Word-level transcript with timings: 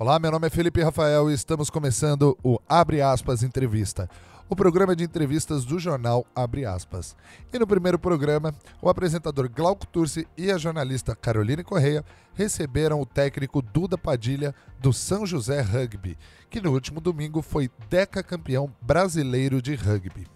Olá, 0.00 0.16
meu 0.20 0.30
nome 0.30 0.46
é 0.46 0.50
Felipe 0.50 0.80
Rafael 0.80 1.28
e 1.28 1.34
estamos 1.34 1.68
começando 1.70 2.38
o 2.40 2.60
Abre 2.68 3.02
Aspas 3.02 3.42
Entrevista, 3.42 4.08
o 4.48 4.54
programa 4.54 4.94
de 4.94 5.02
entrevistas 5.02 5.64
do 5.64 5.76
jornal 5.76 6.24
Abre 6.36 6.64
Aspas. 6.64 7.16
E 7.52 7.58
no 7.58 7.66
primeiro 7.66 7.98
programa, 7.98 8.54
o 8.80 8.88
apresentador 8.88 9.50
Glauco 9.50 9.84
Turci 9.88 10.24
e 10.36 10.52
a 10.52 10.56
jornalista 10.56 11.16
Caroline 11.16 11.64
Correia 11.64 12.04
receberam 12.32 13.00
o 13.00 13.06
técnico 13.06 13.60
Duda 13.60 13.98
Padilha 13.98 14.54
do 14.78 14.92
São 14.92 15.26
José 15.26 15.60
Rugby, 15.62 16.16
que 16.48 16.60
no 16.60 16.72
último 16.72 17.00
domingo 17.00 17.42
foi 17.42 17.68
decacampeão 17.90 18.72
brasileiro 18.80 19.60
de 19.60 19.74
rugby. 19.74 20.28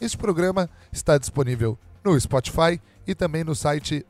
Este 0.00 0.16
programa 0.16 0.70
está 0.90 1.18
disponível 1.18 1.78
no 2.02 2.18
Spotify 2.18 2.80
e 3.06 3.14
também 3.14 3.44
no 3.44 3.54
site 3.54 4.06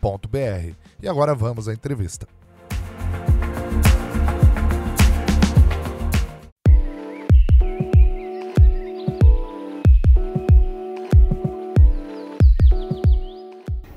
www.sprriomais.com.br. 0.00 0.74
E 1.02 1.08
agora 1.08 1.34
vamos 1.34 1.68
à 1.68 1.72
entrevista. 1.72 2.26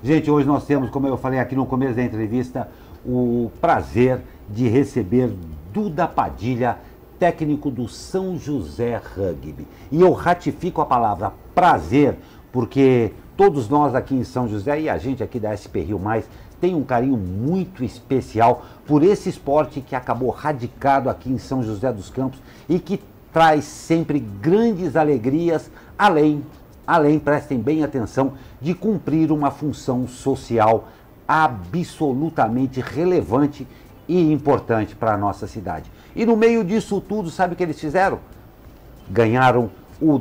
Gente, 0.01 0.31
hoje 0.31 0.47
nós 0.47 0.65
temos, 0.65 0.89
como 0.89 1.07
eu 1.07 1.17
falei 1.17 1.39
aqui 1.39 1.55
no 1.55 1.67
começo 1.67 1.95
da 1.95 2.03
entrevista, 2.03 2.67
o 3.05 3.51
prazer 3.61 4.21
de 4.49 4.67
receber 4.67 5.31
Duda 5.71 6.07
Padilha, 6.07 6.79
técnico 7.19 7.69
do 7.69 7.87
São 7.87 8.35
José 8.35 8.95
Rugby. 8.95 9.67
E 9.91 10.01
eu 10.01 10.11
ratifico 10.13 10.81
a 10.81 10.85
palavra 10.85 11.31
prazer, 11.53 12.17
porque 12.51 13.11
todos 13.39 13.69
nós 13.69 13.95
aqui 13.95 14.13
em 14.13 14.25
São 14.25 14.49
José 14.49 14.81
e 14.81 14.89
a 14.89 14.97
gente 14.97 15.23
aqui 15.23 15.39
da 15.39 15.55
SP 15.55 15.79
Rio 15.79 15.97
Mais 15.97 16.25
tem 16.59 16.75
um 16.75 16.83
carinho 16.83 17.15
muito 17.15 17.85
especial 17.85 18.65
por 18.85 19.01
esse 19.01 19.29
esporte 19.29 19.79
que 19.79 19.95
acabou 19.95 20.29
radicado 20.29 21.09
aqui 21.09 21.31
em 21.31 21.37
São 21.37 21.63
José 21.63 21.89
dos 21.93 22.09
Campos 22.09 22.37
e 22.67 22.77
que 22.79 23.01
traz 23.31 23.63
sempre 23.63 24.19
grandes 24.19 24.97
alegrias, 24.97 25.71
além, 25.97 26.43
além, 26.85 27.17
prestem 27.17 27.59
bem 27.59 27.81
atenção, 27.81 28.33
de 28.59 28.73
cumprir 28.73 29.31
uma 29.31 29.51
função 29.51 30.05
social 30.05 30.89
absolutamente 31.25 32.81
relevante 32.81 33.65
e 34.05 34.33
importante 34.33 34.97
para 34.97 35.13
a 35.13 35.17
nossa 35.17 35.47
cidade. 35.47 35.89
E 36.13 36.25
no 36.25 36.35
meio 36.35 36.61
disso 36.61 36.99
tudo, 36.99 37.29
sabe 37.29 37.53
o 37.53 37.55
que 37.55 37.63
eles 37.63 37.79
fizeram? 37.79 38.19
Ganharam 39.09 39.71
o, 40.01 40.19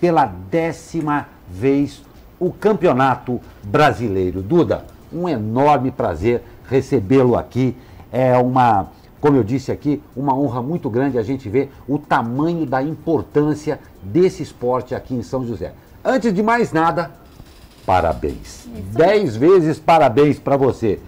pela 0.00 0.24
décima 0.24 1.28
vez 1.48 2.02
o 2.42 2.52
Campeonato 2.52 3.40
Brasileiro. 3.62 4.42
Duda, 4.42 4.84
um 5.12 5.28
enorme 5.28 5.92
prazer 5.92 6.42
recebê-lo 6.68 7.36
aqui. 7.36 7.76
É 8.10 8.36
uma, 8.36 8.88
como 9.20 9.36
eu 9.36 9.44
disse 9.44 9.70
aqui, 9.70 10.02
uma 10.16 10.36
honra 10.36 10.60
muito 10.60 10.90
grande 10.90 11.16
a 11.18 11.22
gente 11.22 11.48
ver 11.48 11.70
o 11.86 12.00
tamanho 12.00 12.66
da 12.66 12.82
importância 12.82 13.78
desse 14.02 14.42
esporte 14.42 14.92
aqui 14.92 15.14
em 15.14 15.22
São 15.22 15.46
José. 15.46 15.72
Antes 16.04 16.34
de 16.34 16.42
mais 16.42 16.72
nada, 16.72 17.12
parabéns. 17.86 18.66
Dez 18.90 19.36
vezes 19.36 19.78
parabéns 19.78 20.40
para 20.40 20.56
você. 20.56 20.98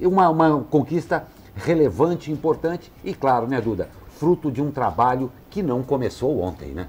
Uma, 0.00 0.28
uma 0.28 0.64
conquista 0.68 1.24
relevante, 1.54 2.32
importante 2.32 2.90
e, 3.04 3.14
claro, 3.14 3.46
né, 3.46 3.60
Duda? 3.60 3.88
Fruto 4.18 4.50
de 4.50 4.60
um 4.60 4.72
trabalho 4.72 5.30
que 5.48 5.62
não 5.62 5.84
começou 5.84 6.40
ontem, 6.42 6.70
né? 6.70 6.88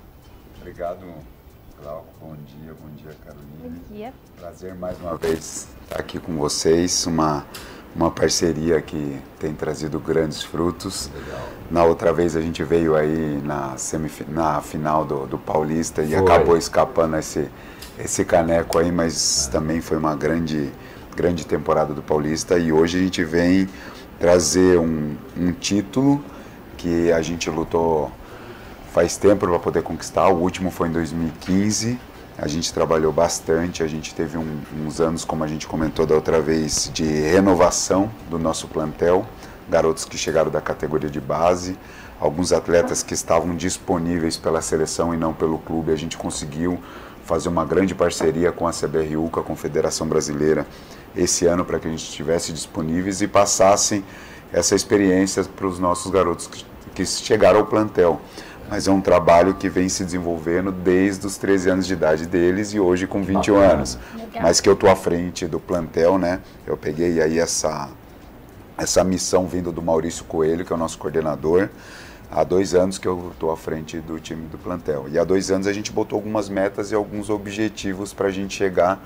Obrigado, 0.60 1.06
Glauco. 1.82 2.06
Bom 2.22 2.36
dia, 2.46 2.74
bom 2.80 2.96
dia, 2.96 3.12
Carolina. 3.26 3.48
Bom 3.64 3.96
dia. 3.96 4.14
Prazer 4.40 4.76
mais 4.76 5.00
uma 5.00 5.18
vez 5.18 5.68
estar 5.84 6.00
aqui 6.00 6.20
com 6.20 6.38
vocês. 6.38 7.08
Uma, 7.08 7.44
uma 7.96 8.12
parceria 8.12 8.80
que 8.82 9.20
tem 9.40 9.54
trazido 9.56 10.00
grandes 10.00 10.44
frutos. 10.44 11.10
Legal. 11.14 11.48
Na 11.72 11.84
outra 11.84 12.14
vez 12.14 12.36
a 12.36 12.42
gente 12.42 12.64
veio 12.64 12.96
aí 12.96 13.42
na, 13.44 13.76
semif 13.78 14.24
na 14.30 14.62
final 14.62 15.04
do, 15.04 15.26
do 15.26 15.40
Paulista 15.40 16.04
e 16.04 16.12
Foi. 16.12 16.20
acabou 16.20 16.56
escapando 16.56 17.18
esse, 17.18 17.50
esse 17.98 18.24
caneco 18.26 18.78
aí, 18.78 18.92
mas 18.92 19.48
também 19.52 19.82
foi 19.82 19.98
uma 19.98 20.16
grande, 20.16 20.72
grande 21.16 21.48
temporada 21.48 21.96
do 21.96 22.04
Paulista. 22.04 22.60
E 22.60 22.72
hoje 22.72 23.00
a 23.00 23.02
gente 23.02 23.24
vem 23.24 23.68
trazer 24.20 24.78
um, 24.78 25.16
um 25.36 25.52
título 25.52 26.24
que 26.78 27.12
a 27.12 27.24
gente 27.24 27.50
lutou 27.50 28.12
faz 28.92 29.16
tempo 29.16 29.48
para 29.48 29.60
poder 29.60 29.82
conquistar. 29.82 30.28
O 30.28 30.38
último 30.38 30.70
foi 30.70 30.90
em 30.90 30.92
2015. 30.92 32.00
A 32.38 32.48
gente 32.48 32.74
trabalhou 32.74 33.12
bastante, 33.12 33.84
a 33.84 33.88
gente 33.88 34.14
teve 34.14 34.38
um, 34.38 34.62
uns 34.86 35.00
anos, 35.00 35.24
como 35.24 35.44
a 35.44 35.48
gente 35.48 35.68
comentou 35.68 36.06
da 36.06 36.16
outra 36.16 36.42
vez, 36.42 36.90
de 36.94 37.04
renovação 37.04 38.12
do 38.30 38.38
nosso 38.38 38.68
plantel. 38.68 39.26
Garotos 39.70 40.04
que 40.04 40.18
chegaram 40.18 40.52
da 40.52 40.60
categoria 40.60 41.10
de 41.10 41.22
base, 41.22 41.78
alguns 42.20 42.52
atletas 42.52 43.04
que 43.04 43.14
estavam 43.14 43.56
disponíveis 43.56 44.36
pela 44.36 44.62
seleção 44.62 45.14
e 45.14 45.18
não 45.18 45.34
pelo 45.34 45.58
clube. 45.60 45.92
A 45.92 45.96
gente 45.96 46.18
conseguiu 46.18 46.80
fazer 47.24 47.48
uma 47.48 47.64
grande 47.64 47.96
parceria 47.96 48.52
com 48.52 48.68
a 48.68 48.72
CBRU, 48.72 49.30
com 49.30 49.40
a 49.40 49.44
Confederação 49.44 50.08
Brasileira, 50.08 50.68
esse 51.16 51.46
ano 51.46 51.64
para 51.64 51.80
que 51.80 51.88
a 51.88 51.92
gente 51.92 52.04
estivesse 52.04 52.52
disponíveis 52.52 53.22
e 53.22 53.28
passassem 53.28 54.04
essa 54.52 54.76
experiência 54.76 55.44
para 55.44 55.68
os 55.68 55.80
nossos 55.80 56.12
garotos 56.12 56.48
que, 56.48 56.66
que 56.94 57.06
chegaram 57.06 57.60
ao 57.60 57.66
plantel 57.66 58.20
mas 58.72 58.88
é 58.88 58.92
um 58.92 59.02
trabalho 59.02 59.54
que 59.54 59.68
vem 59.68 59.90
se 59.90 60.06
desenvolvendo 60.06 60.72
desde 60.72 61.28
os 61.28 61.36
13 61.38 61.70
anos 61.72 61.86
de 61.86 61.92
idade 61.92 62.26
deles 62.26 62.74
e 62.74 62.80
hoje 62.80 63.06
com 63.06 63.22
21 63.22 63.56
Bacana. 63.56 63.74
anos. 63.74 64.00
Legal. 64.16 64.44
Mas 64.44 64.62
que 64.62 64.70
eu 64.70 64.74
estou 64.74 64.90
à 64.90 64.96
frente 64.96 65.46
do 65.46 65.60
plantel, 65.60 66.18
né? 66.18 66.40
Eu 66.66 66.78
peguei 66.78 67.22
aí 67.22 67.38
essa, 67.38 67.90
essa 68.78 69.04
missão 69.04 69.46
vindo 69.46 69.74
do 69.74 69.82
Maurício 69.82 70.24
Coelho, 70.24 70.64
que 70.64 70.72
é 70.72 70.76
o 70.78 70.80
nosso 70.80 70.98
coordenador. 70.98 71.68
Há 72.32 72.46
dois 72.46 72.74
anos 72.74 72.98
que 72.98 73.10
eu 73.10 73.32
estou 73.34 73.52
à 73.52 73.58
frente 73.58 73.98
do 73.98 74.18
time 74.22 74.48
do 74.48 74.58
plantel. 74.58 75.06
E 75.12 75.20
há 75.20 75.26
dois 75.26 75.52
anos 75.52 75.68
a 75.68 75.74
gente 75.74 75.92
botou 75.92 76.16
algumas 76.16 76.48
metas 76.48 76.94
e 76.94 76.96
alguns 76.96 77.30
objetivos 77.30 78.14
para 78.14 78.30
a 78.30 78.32
gente 78.32 78.56
chegar 78.56 79.04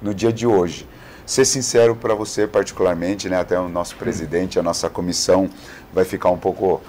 no 0.00 0.14
dia 0.14 0.32
de 0.32 0.46
hoje. 0.46 0.88
Ser 1.26 1.44
sincero 1.44 1.96
para 1.96 2.14
você, 2.14 2.46
particularmente, 2.46 3.28
né? 3.28 3.40
Até 3.40 3.58
o 3.58 3.68
nosso 3.68 3.96
presidente, 3.96 4.60
a 4.60 4.62
nossa 4.62 4.88
comissão 4.88 5.50
vai 5.92 6.04
ficar 6.04 6.30
um 6.30 6.38
pouco 6.38 6.80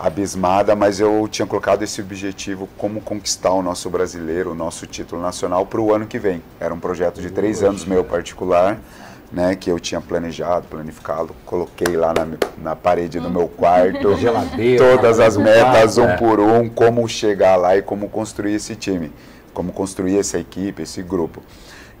abismada, 0.00 0.74
mas 0.74 0.98
eu 0.98 1.28
tinha 1.30 1.46
colocado 1.46 1.82
esse 1.82 2.00
objetivo 2.00 2.66
como 2.78 3.02
conquistar 3.02 3.50
o 3.50 3.60
nosso 3.60 3.90
brasileiro, 3.90 4.52
o 4.52 4.54
nosso 4.54 4.86
título 4.86 5.20
nacional 5.20 5.66
para 5.66 5.78
o 5.78 5.94
ano 5.94 6.06
que 6.06 6.18
vem. 6.18 6.42
Era 6.58 6.72
um 6.72 6.80
projeto 6.80 7.20
de 7.20 7.30
três 7.30 7.62
anos 7.62 7.84
meu 7.84 8.02
particular, 8.02 8.78
né, 9.30 9.54
que 9.54 9.70
eu 9.70 9.78
tinha 9.78 10.00
planejado, 10.00 10.66
planificado, 10.68 11.36
coloquei 11.44 11.96
lá 11.96 12.14
na, 12.14 12.26
na 12.62 12.74
parede 12.74 13.20
do 13.20 13.28
meu 13.28 13.46
quarto, 13.46 14.16
Geladeira, 14.16 14.96
todas 14.96 15.20
as 15.20 15.36
metas, 15.36 15.98
um 15.98 16.08
é. 16.08 16.16
por 16.16 16.40
um, 16.40 16.68
como 16.68 17.06
chegar 17.06 17.56
lá 17.56 17.76
e 17.76 17.82
como 17.82 18.08
construir 18.08 18.54
esse 18.54 18.74
time, 18.74 19.12
como 19.52 19.70
construir 19.70 20.18
essa 20.18 20.38
equipe, 20.38 20.82
esse 20.82 21.02
grupo. 21.02 21.42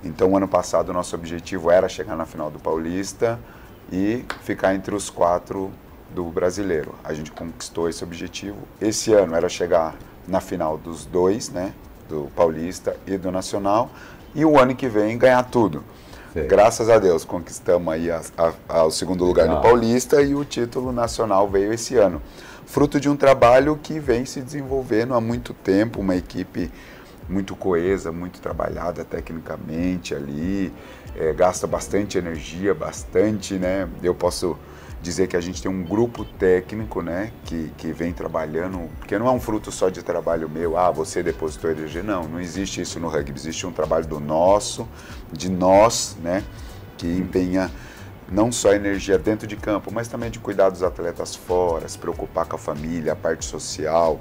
Então, 0.02 0.34
ano 0.34 0.48
passado, 0.48 0.88
o 0.88 0.92
nosso 0.94 1.14
objetivo 1.14 1.70
era 1.70 1.86
chegar 1.86 2.16
na 2.16 2.24
final 2.24 2.50
do 2.50 2.58
Paulista 2.58 3.38
e 3.92 4.24
ficar 4.42 4.74
entre 4.74 4.94
os 4.94 5.10
quatro 5.10 5.70
do 6.14 6.24
brasileiro. 6.24 6.94
A 7.04 7.12
gente 7.12 7.30
conquistou 7.30 7.88
esse 7.88 8.02
objetivo. 8.02 8.58
Esse 8.80 9.12
ano 9.12 9.34
era 9.34 9.48
chegar 9.48 9.96
na 10.26 10.40
final 10.40 10.76
dos 10.76 11.04
dois, 11.04 11.50
né? 11.50 11.72
Do 12.08 12.28
Paulista 12.34 12.96
e 13.06 13.16
do 13.16 13.30
Nacional. 13.30 13.90
E 14.34 14.44
o 14.44 14.58
ano 14.58 14.74
que 14.74 14.88
vem 14.88 15.16
ganhar 15.18 15.42
tudo. 15.44 15.84
Sei. 16.32 16.46
Graças 16.46 16.88
a 16.88 16.98
Deus 16.98 17.24
conquistamos 17.24 17.92
aí 17.92 18.08
a, 18.10 18.22
a, 18.38 18.52
a, 18.68 18.84
o 18.84 18.90
segundo 18.90 19.24
lugar 19.24 19.42
Legal. 19.42 19.56
no 19.56 19.62
Paulista 19.62 20.22
e 20.22 20.34
o 20.34 20.44
título 20.44 20.92
nacional 20.92 21.48
veio 21.48 21.72
esse 21.72 21.96
ano. 21.96 22.22
Fruto 22.66 23.00
de 23.00 23.08
um 23.08 23.16
trabalho 23.16 23.76
que 23.82 23.98
vem 23.98 24.24
se 24.24 24.40
desenvolvendo 24.40 25.14
há 25.14 25.20
muito 25.20 25.52
tempo, 25.52 26.00
uma 26.00 26.14
equipe 26.14 26.70
muito 27.28 27.56
coesa, 27.56 28.12
muito 28.12 28.40
trabalhada 28.40 29.04
tecnicamente 29.04 30.14
ali, 30.14 30.72
eh, 31.16 31.32
gasta 31.32 31.66
bastante 31.66 32.16
energia, 32.16 32.72
bastante, 32.74 33.54
né? 33.54 33.88
Eu 34.02 34.14
posso 34.14 34.56
dizer 35.02 35.28
que 35.28 35.36
a 35.36 35.40
gente 35.40 35.62
tem 35.62 35.70
um 35.70 35.82
grupo 35.82 36.24
técnico, 36.24 37.00
né, 37.02 37.32
que, 37.44 37.72
que 37.76 37.92
vem 37.92 38.12
trabalhando, 38.12 38.90
porque 38.98 39.18
não 39.18 39.26
é 39.26 39.30
um 39.30 39.40
fruto 39.40 39.72
só 39.72 39.88
de 39.88 40.02
trabalho 40.02 40.48
meu, 40.48 40.76
ah, 40.76 40.90
você 40.90 41.22
depositou 41.22 41.70
energia, 41.70 42.02
não, 42.02 42.24
não 42.24 42.40
existe 42.40 42.80
isso 42.80 43.00
no 43.00 43.08
rugby, 43.08 43.32
existe 43.38 43.66
um 43.66 43.72
trabalho 43.72 44.06
do 44.06 44.20
nosso, 44.20 44.86
de 45.32 45.50
nós, 45.50 46.16
né, 46.22 46.44
que 46.98 47.06
empenha 47.06 47.70
não 48.30 48.52
só 48.52 48.72
energia 48.72 49.18
dentro 49.18 49.46
de 49.46 49.56
campo, 49.56 49.90
mas 49.92 50.06
também 50.06 50.30
de 50.30 50.38
cuidar 50.38 50.70
dos 50.70 50.82
atletas 50.82 51.34
fora, 51.34 51.88
se 51.88 51.98
preocupar 51.98 52.46
com 52.46 52.56
a 52.56 52.58
família, 52.58 53.12
a 53.12 53.16
parte 53.16 53.44
social, 53.44 54.20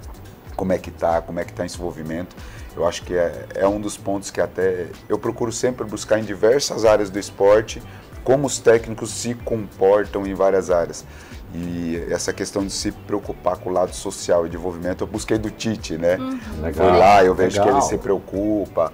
como 0.55 0.73
é 0.73 0.77
que 0.77 0.91
tá, 0.91 1.21
como 1.21 1.39
é 1.39 1.45
que 1.45 1.53
tá 1.53 1.65
esse 1.65 1.77
envolvimento. 1.77 2.35
Eu 2.75 2.87
acho 2.87 3.03
que 3.03 3.13
é, 3.13 3.47
é 3.55 3.67
um 3.67 3.79
dos 3.79 3.97
pontos 3.97 4.31
que 4.31 4.41
até 4.41 4.87
eu 5.07 5.19
procuro 5.19 5.51
sempre 5.51 5.85
buscar 5.85 6.19
em 6.19 6.23
diversas 6.23 6.85
áreas 6.85 7.09
do 7.09 7.19
esporte, 7.19 7.81
como 8.23 8.47
os 8.47 8.59
técnicos 8.59 9.11
se 9.11 9.33
comportam 9.33 10.25
em 10.25 10.33
várias 10.33 10.69
áreas. 10.69 11.05
E 11.53 12.05
essa 12.11 12.31
questão 12.31 12.63
de 12.65 12.71
se 12.71 12.91
preocupar 12.91 13.57
com 13.57 13.69
o 13.71 13.73
lado 13.73 13.93
social 13.95 14.45
e 14.45 14.49
de 14.49 14.55
envolvimento, 14.55 15.03
eu 15.03 15.07
busquei 15.07 15.37
do 15.37 15.49
Tite, 15.49 15.97
né? 15.97 16.17
Legal, 16.61 16.89
Fui 16.89 16.99
lá, 16.99 17.23
eu 17.23 17.33
vejo 17.33 17.59
legal. 17.59 17.67
que 17.67 17.73
ele 17.73 17.81
se 17.81 17.97
preocupa. 17.97 18.93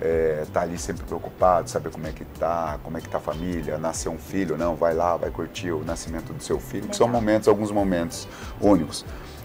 é, 0.00 0.44
tá 0.52 0.62
ali 0.62 0.78
sempre 0.78 1.04
preocupado, 1.04 1.68
saber 1.68 1.90
como 1.90 2.06
é 2.06 2.10
que 2.12 2.24
tá, 2.24 2.78
como 2.82 2.96
é 2.96 3.00
que 3.00 3.08
tá 3.08 3.18
a 3.18 3.20
família, 3.20 3.76
nasceu 3.76 4.10
um 4.10 4.18
filho, 4.18 4.56
não, 4.56 4.74
vai 4.74 4.94
lá, 4.94 5.16
vai 5.16 5.30
curtir 5.30 5.72
o 5.72 5.84
nascimento 5.84 6.32
do 6.32 6.42
seu 6.42 6.58
filho, 6.58 6.88
que 6.88 6.96
são 6.96 7.06
momentos, 7.06 7.48
alguns 7.48 7.70
momentos 7.70 8.26
únicos. 8.60 9.04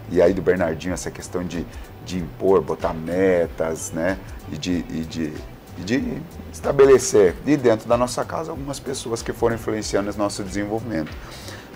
E 0.10 0.22
aí 0.22 0.34
do 0.34 0.42
Bernardinho, 0.42 0.94
essa 0.94 1.12
questão 1.12 1.44
de, 1.44 1.66
de 2.06 2.20
impor, 2.20 2.62
botar 2.62 2.94
metas, 2.94 3.92
né? 3.92 4.18
E 4.52 4.58
de, 4.58 4.86
e 4.90 5.02
de, 5.04 5.34
de 5.78 6.22
estabelecer, 6.52 7.36
e 7.46 7.58
dentro 7.58 7.88
da 7.88 7.98
nossa 7.98 8.24
casa, 8.24 8.52
algumas 8.52 8.80
pessoas 8.80 9.22
que 9.22 9.34
foram 9.34 9.56
influenciando 9.56 10.10
o 10.12 10.18
nosso 10.18 10.44
desenvolvimento. 10.44 11.12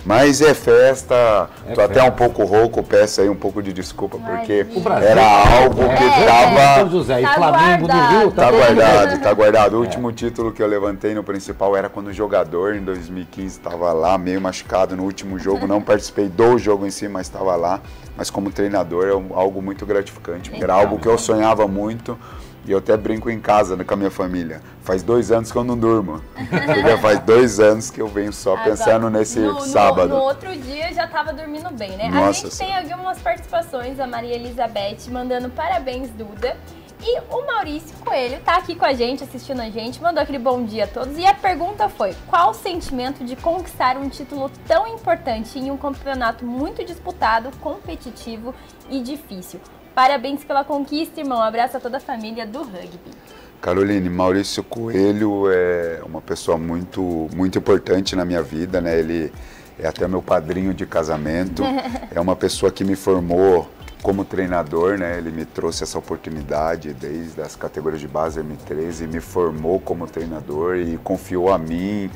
Mas 0.06 0.42
é 0.42 0.54
festa, 0.54 1.50
é 1.66 1.74
tô 1.74 1.82
festa. 1.82 1.84
até 1.84 2.04
um 2.04 2.12
pouco 2.12 2.44
rouco, 2.46 2.82
peço 2.82 3.20
aí 3.22 3.30
um 3.30 3.36
pouco 3.36 3.62
de 3.62 3.74
desculpa, 3.74 4.18
porque 4.18 4.66
era 5.02 5.62
algo 5.62 5.82
que 5.90 6.04
estava. 6.04 6.60
É, 6.60 6.80
São 6.80 6.90
José 6.90 7.20
e 7.20 7.24
tá 7.24 7.34
Flamengo 7.34 7.88
guardado. 7.88 8.12
do 8.12 8.20
Rio 8.20 8.32
tá, 8.32 8.46
tá 8.46 8.52
guardado, 8.52 9.22
tá 9.22 9.34
guardado. 9.34 9.74
O 9.74 9.84
é. 9.84 9.86
último 9.86 10.12
título 10.12 10.52
que 10.54 10.64
eu 10.64 10.68
levantei 10.68 11.14
no 11.14 11.24
principal 11.24 11.76
era 11.76 11.90
quando 11.90 12.08
o 12.08 12.14
jogador, 12.14 12.76
em 12.76 12.82
2015, 12.82 13.48
estava 13.48 13.92
lá, 13.92 14.18
meio 14.18 14.40
machucado 14.40 14.96
no 14.96 15.04
último 15.04 15.38
jogo. 15.38 15.68
Não 15.68 15.82
participei 15.82 16.30
do 16.30 16.58
jogo 16.58 16.86
em 16.86 16.92
si, 16.92 17.08
mas 17.10 17.28
estava 17.28 17.56
lá. 17.56 17.82
Mas 18.16 18.30
como 18.30 18.52
treinador 18.52 19.08
é 19.08 19.34
algo 19.34 19.62
muito 19.62 19.86
gratificante, 19.86 20.52
era 20.62 20.74
algo 20.74 20.98
que 20.98 21.08
eu 21.08 21.18
sonhava 21.18 21.68
muito. 21.68 22.18
E 22.66 22.72
eu 22.72 22.78
até 22.78 22.96
brinco 22.98 23.30
em 23.30 23.40
casa 23.40 23.76
né, 23.76 23.84
com 23.84 23.94
a 23.94 23.98
minha 23.98 24.12
família. 24.12 24.62
Faz 24.84 25.02
dois 25.02 25.32
anos 25.32 25.52
que 25.52 25.58
eu 25.58 25.64
não 25.64 25.78
durmo. 25.78 26.22
Porque 26.36 26.98
faz 26.98 27.20
dois 27.20 27.60
anos 27.60 27.90
que 27.90 28.02
eu 28.02 28.08
venho 28.08 28.34
só 28.34 28.54
Agora, 28.54 28.70
pensando 28.70 29.10
nesse 29.10 29.40
no, 29.40 29.62
sábado. 29.62 30.10
No, 30.10 30.18
no, 30.18 30.24
outro 30.24 30.56
dia 30.56 30.94
já 30.94 31.06
estava 31.06 31.34
dormindo 31.34 31.70
bem, 31.72 31.92
né? 31.92 32.10
Nossa 32.10 32.30
a 32.30 32.32
gente 32.32 32.56
senhora. 32.56 32.84
tem 32.84 32.94
algumas 32.94 33.20
participações, 33.20 34.00
a 34.00 34.08
Maria 34.08 34.36
Elizabeth 34.36 35.10
mandando 35.10 35.50
parabéns, 35.50 36.10
Duda. 36.10 36.58
E 37.02 37.18
o 37.34 37.46
Maurício 37.48 37.96
Coelho 38.00 38.42
tá 38.42 38.58
aqui 38.58 38.76
com 38.76 38.84
a 38.84 38.92
gente, 38.92 39.24
assistindo 39.24 39.62
a 39.62 39.70
gente, 39.70 40.02
mandou 40.02 40.22
aquele 40.22 40.38
bom 40.38 40.66
dia 40.66 40.84
a 40.84 40.88
todos. 40.88 41.18
E 41.18 41.26
a 41.26 41.34
pergunta 41.34 41.88
foi: 41.88 42.14
qual 42.28 42.52
o 42.52 42.54
sentimento 42.54 43.24
de 43.24 43.38
conquistar 43.38 43.96
um 43.96 44.10
título 44.10 44.52
tão 44.68 44.86
importante 44.86 45.58
em 45.58 45.72
um 45.72 45.78
campeonato 45.78 46.46
muito 46.46 46.84
disputado, 46.84 47.52
competitivo 47.62 48.54
e 48.90 49.02
difícil? 49.02 49.62
Parabéns 50.00 50.46
pela 50.46 50.64
conquista, 50.64 51.20
irmão. 51.20 51.40
Um 51.40 51.42
abraço 51.42 51.76
a 51.76 51.80
toda 51.82 51.98
a 51.98 52.00
família 52.00 52.48
do 52.48 52.60
rugby. 52.60 53.12
Caroline, 53.60 54.10
Maurício 54.10 54.64
Coelho 54.64 55.52
é 55.52 56.00
uma 56.06 56.22
pessoa 56.22 56.58
muito, 56.58 57.28
muito 57.36 57.58
importante 57.58 58.16
na 58.16 58.24
minha 58.24 58.42
vida, 58.42 58.80
né? 58.80 58.98
Ele 58.98 59.30
é 59.78 59.86
até 59.86 60.08
meu 60.08 60.22
padrinho 60.22 60.74
de 60.74 60.86
casamento. 60.86 61.64
é 62.16 62.18
uma 62.18 62.34
pessoa 62.34 62.72
que 62.72 62.86
me 62.86 62.96
formou 62.96 63.70
como 64.02 64.24
treinador, 64.24 64.98
né? 64.98 65.18
Ele 65.18 65.32
me 65.32 65.44
trouxe 65.44 65.84
essa 65.84 66.00
oportunidade 66.00 66.94
desde 66.94 67.42
as 67.42 67.58
categorias 67.58 68.00
de 68.00 68.08
base 68.08 68.40
M13 68.40 69.04
e 69.04 69.08
me 69.08 69.20
formou 69.20 69.82
como 69.82 70.08
treinador 70.08 70.78
e 70.78 70.98
confiou 71.00 71.52
a 71.52 71.58
mim 71.58 72.10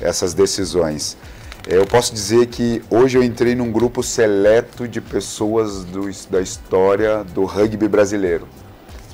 essas 0.00 0.32
decisões. 0.32 1.18
É, 1.68 1.76
eu 1.76 1.86
posso 1.86 2.12
dizer 2.14 2.46
que 2.46 2.82
hoje 2.88 3.18
eu 3.18 3.22
entrei 3.22 3.54
num 3.54 3.70
grupo 3.70 4.02
seleto 4.02 4.88
de 4.88 5.00
pessoas 5.00 5.84
do, 5.84 6.08
da 6.30 6.40
história 6.40 7.22
do 7.22 7.44
rugby 7.44 7.86
brasileiro. 7.86 8.48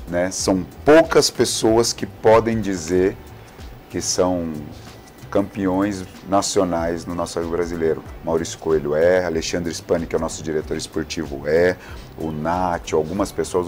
Né? 0.07 0.31
São 0.31 0.65
poucas 0.85 1.29
pessoas 1.29 1.91
que 1.91 2.05
podem 2.05 2.61
dizer 2.61 3.17
que 3.89 4.01
são 4.01 4.53
campeões 5.29 6.05
nacionais 6.29 7.05
no 7.05 7.13
nosso 7.13 7.37
rugby 7.37 7.57
brasileiro. 7.57 8.01
Maurício 8.23 8.57
Coelho 8.59 8.95
é, 8.95 9.25
Alexandre 9.25 9.73
Spani, 9.73 10.07
que 10.07 10.15
é 10.15 10.17
o 10.17 10.21
nosso 10.21 10.41
diretor 10.41 10.77
esportivo, 10.77 11.43
é, 11.45 11.75
o 12.17 12.31
Nath, 12.31 12.93
algumas 12.93 13.29
pessoas. 13.29 13.67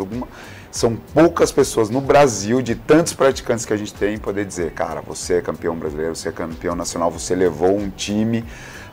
São 0.71 0.95
poucas 0.95 1.51
pessoas 1.51 1.89
no 1.89 2.01
Brasil, 2.01 2.62
de 2.62 2.75
tantos 2.75 3.13
praticantes 3.13 3.66
que 3.66 3.74
a 3.74 3.77
gente 3.77 3.94
tem, 3.94 4.18
poder 4.18 4.45
dizer, 4.45 4.71
cara, 4.71 5.01
você 5.01 5.36
é 5.36 5.42
campeão 5.42 5.75
brasileiro, 5.75 6.16
você 6.16 6.30
é 6.30 6.31
campeão 6.31 6.75
nacional, 6.75 7.10
você 7.10 7.36
levou 7.36 7.75
um 7.75 7.89
time 7.89 8.44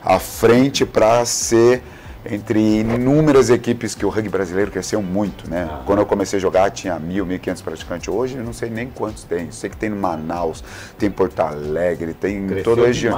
à 0.03 0.19
frente 0.19 0.85
para 0.85 1.23
ser 1.25 1.83
entre 2.29 2.79
inúmeras 2.79 3.49
equipes 3.49 3.95
que 3.95 4.05
o 4.05 4.09
rugby 4.09 4.29
brasileiro 4.29 4.71
cresceu 4.71 5.01
muito, 5.01 5.49
né? 5.49 5.67
Ah. 5.69 5.81
Quando 5.85 5.99
eu 5.99 6.05
comecei 6.05 6.37
a 6.37 6.41
jogar 6.41 6.69
tinha 6.71 6.99
mil, 6.99 7.25
mil 7.25 7.39
quinhentos 7.39 7.61
praticantes. 7.61 8.07
Hoje 8.07 8.37
eu 8.37 8.43
não 8.43 8.53
sei 8.53 8.69
nem 8.69 8.87
quantos 8.87 9.23
tem. 9.23 9.49
Sei 9.51 9.69
que 9.69 9.77
tem 9.77 9.89
no 9.89 9.95
Manaus, 9.95 10.63
tem 10.97 11.09
Porto 11.09 11.39
Alegre, 11.39 12.13
tem 12.13 12.37
em 12.37 12.63
toda 12.63 12.83
a 12.83 12.87
região. 12.87 13.17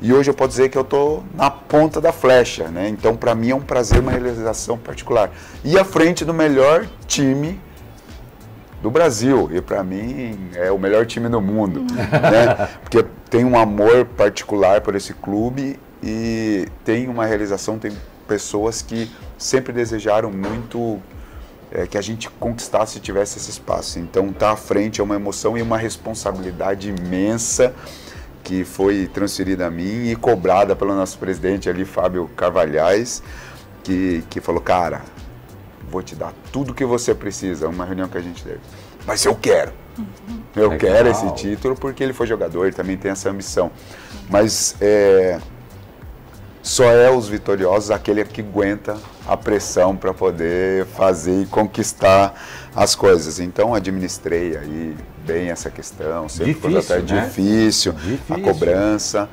E 0.00 0.12
hoje 0.12 0.30
eu 0.30 0.34
posso 0.34 0.50
dizer 0.50 0.68
que 0.68 0.76
eu 0.76 0.82
estou 0.82 1.24
na 1.34 1.50
ponta 1.50 2.00
da 2.00 2.12
flecha, 2.12 2.68
né? 2.68 2.88
Então 2.88 3.16
para 3.16 3.34
mim 3.34 3.50
é 3.50 3.54
um 3.54 3.60
prazer, 3.60 4.00
uma 4.00 4.10
realização 4.12 4.76
particular. 4.76 5.30
E 5.64 5.78
à 5.78 5.84
frente 5.84 6.24
do 6.24 6.34
melhor 6.34 6.86
time 7.06 7.58
do 8.82 8.90
Brasil 8.90 9.48
e 9.52 9.60
para 9.60 9.82
mim 9.84 10.50
é 10.54 10.70
o 10.72 10.78
melhor 10.78 11.06
time 11.06 11.28
do 11.28 11.40
mundo, 11.40 11.80
né? 11.82 12.68
Porque 12.82 13.04
tem 13.30 13.44
um 13.44 13.56
amor 13.56 14.04
particular 14.04 14.80
por 14.80 14.96
esse 14.96 15.14
clube 15.14 15.78
e 16.02 16.66
tem 16.84 17.08
uma 17.08 17.24
realização, 17.24 17.78
tem 17.78 17.92
pessoas 18.26 18.82
que 18.82 19.08
sempre 19.38 19.72
desejaram 19.72 20.32
muito 20.32 21.00
é, 21.70 21.86
que 21.86 21.96
a 21.96 22.02
gente 22.02 22.28
conquistasse 22.28 22.98
e 22.98 23.00
tivesse 23.00 23.38
esse 23.38 23.50
espaço. 23.50 23.98
Então, 23.98 24.26
estar 24.26 24.46
tá 24.46 24.52
à 24.52 24.56
frente 24.56 25.00
é 25.00 25.04
uma 25.04 25.14
emoção 25.14 25.56
e 25.56 25.62
uma 25.62 25.78
responsabilidade 25.78 26.90
imensa 26.90 27.72
que 28.42 28.64
foi 28.64 29.06
transferida 29.06 29.66
a 29.66 29.70
mim 29.70 30.10
e 30.10 30.16
cobrada 30.16 30.74
pelo 30.74 30.94
nosso 30.94 31.16
presidente 31.18 31.70
ali, 31.70 31.84
Fábio 31.84 32.28
Carvalhais, 32.36 33.22
que, 33.84 34.24
que 34.28 34.40
falou, 34.40 34.60
cara, 34.60 35.02
vou 35.92 36.02
te 36.02 36.16
dar 36.16 36.32
tudo 36.50 36.72
que 36.72 36.84
você 36.84 37.14
precisa. 37.14 37.68
Uma 37.68 37.84
reunião 37.84 38.08
que 38.08 38.16
a 38.16 38.22
gente 38.22 38.42
teve. 38.42 38.60
Mas 39.06 39.24
eu 39.24 39.34
quero. 39.34 39.72
Eu 40.56 40.70
Legal. 40.70 40.78
quero 40.78 41.08
esse 41.10 41.30
título 41.34 41.76
porque 41.76 42.02
ele 42.02 42.14
foi 42.14 42.26
jogador, 42.26 42.64
ele 42.64 42.74
também 42.74 42.96
tem 42.96 43.10
essa 43.10 43.28
ambição. 43.28 43.70
Mas 44.30 44.74
é, 44.80 45.38
só 46.62 46.84
é 46.84 47.10
os 47.10 47.28
vitoriosos 47.28 47.90
aquele 47.90 48.24
que 48.24 48.40
aguenta 48.40 48.96
a 49.26 49.36
pressão 49.36 49.94
para 49.94 50.14
poder 50.14 50.86
fazer 50.86 51.42
e 51.42 51.46
conquistar 51.46 52.34
as 52.74 52.94
coisas. 52.94 53.38
Então 53.38 53.74
administrei 53.74 54.56
aí 54.56 54.96
bem 55.26 55.50
essa 55.50 55.70
questão, 55.70 56.28
sempre 56.28 56.54
difícil, 56.54 56.82
foi 56.82 56.96
até 56.96 57.14
né? 57.14 57.24
difícil, 57.26 57.92
difícil, 57.92 58.34
a 58.34 58.40
cobrança. 58.40 59.28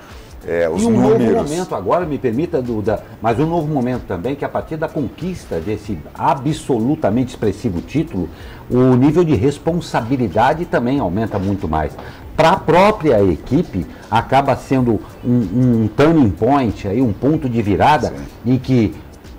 É, 0.47 0.69
os 0.69 0.81
e 0.81 0.86
um 0.86 0.91
números. 0.91 1.19
novo 1.19 1.44
momento 1.44 1.75
agora, 1.75 2.06
me 2.06 2.18
permita, 2.18 2.62
Duda, 2.62 3.03
mas 3.21 3.39
um 3.39 3.45
novo 3.45 3.68
momento 3.68 4.03
também, 4.07 4.36
que 4.36 4.45
a 4.45 4.50
partir 4.50 4.77
da 4.77 4.88
conquista 4.88 5.59
desse 5.59 5.97
absolutamente 6.13 7.30
expressivo 7.30 7.81
título, 7.81 8.30
o 8.69 8.95
nível 8.95 9.24
de 9.24 9.36
responsabilidade 9.36 10.65
também 10.65 11.00
aumenta 11.00 11.38
muito 11.38 11.68
mais 11.68 11.94
para 12.40 12.52
a 12.52 12.56
própria 12.57 13.21
equipe 13.21 13.85
acaba 14.09 14.56
sendo 14.56 15.02
um, 15.25 15.83
um, 15.83 15.90
turning 15.90 16.30
point, 16.30 16.87
aí, 16.87 17.02
um 17.02 17.11
ponto 17.11 17.49
de 17.49 17.61
virada 17.61 18.13
Sim. 18.16 18.54
em 18.54 18.57
que 18.57 18.95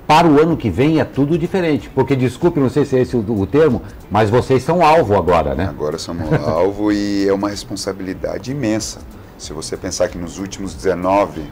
para 0.06 0.28
o 0.28 0.38
ano 0.38 0.54
que 0.54 0.68
vem 0.68 1.00
é 1.00 1.04
tudo 1.04 1.38
diferente. 1.38 1.88
Porque, 1.94 2.14
desculpe, 2.14 2.60
não 2.60 2.68
sei 2.68 2.84
se 2.84 2.98
é 2.98 3.00
esse 3.00 3.16
o, 3.16 3.20
o 3.20 3.46
termo, 3.46 3.80
mas 4.10 4.28
vocês 4.28 4.62
são 4.62 4.84
alvo 4.84 5.16
agora, 5.16 5.54
né? 5.54 5.66
Agora 5.66 5.96
somos 5.96 6.30
alvo 6.46 6.92
e 6.92 7.26
é 7.26 7.32
uma 7.32 7.48
responsabilidade 7.48 8.50
imensa. 8.50 8.98
Se 9.40 9.54
você 9.54 9.74
pensar 9.74 10.08
que 10.08 10.18
nos 10.18 10.38
últimos 10.38 10.74
19 10.74 11.42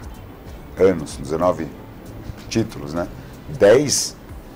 anos, 0.79 1.17
19 1.17 1.67
títulos, 2.47 2.93
né? 2.93 3.09
10, 3.59 4.15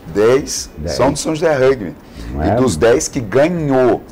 10, 0.08 0.70
10. 0.76 0.94
são 0.94 1.10
do 1.10 1.18
São 1.18 1.34
José 1.34 1.56
Rugby. 1.56 1.96
e 2.34 2.48
é? 2.50 2.54
dos 2.56 2.76
10 2.76 3.08
que 3.08 3.20
ganhou 3.20 4.02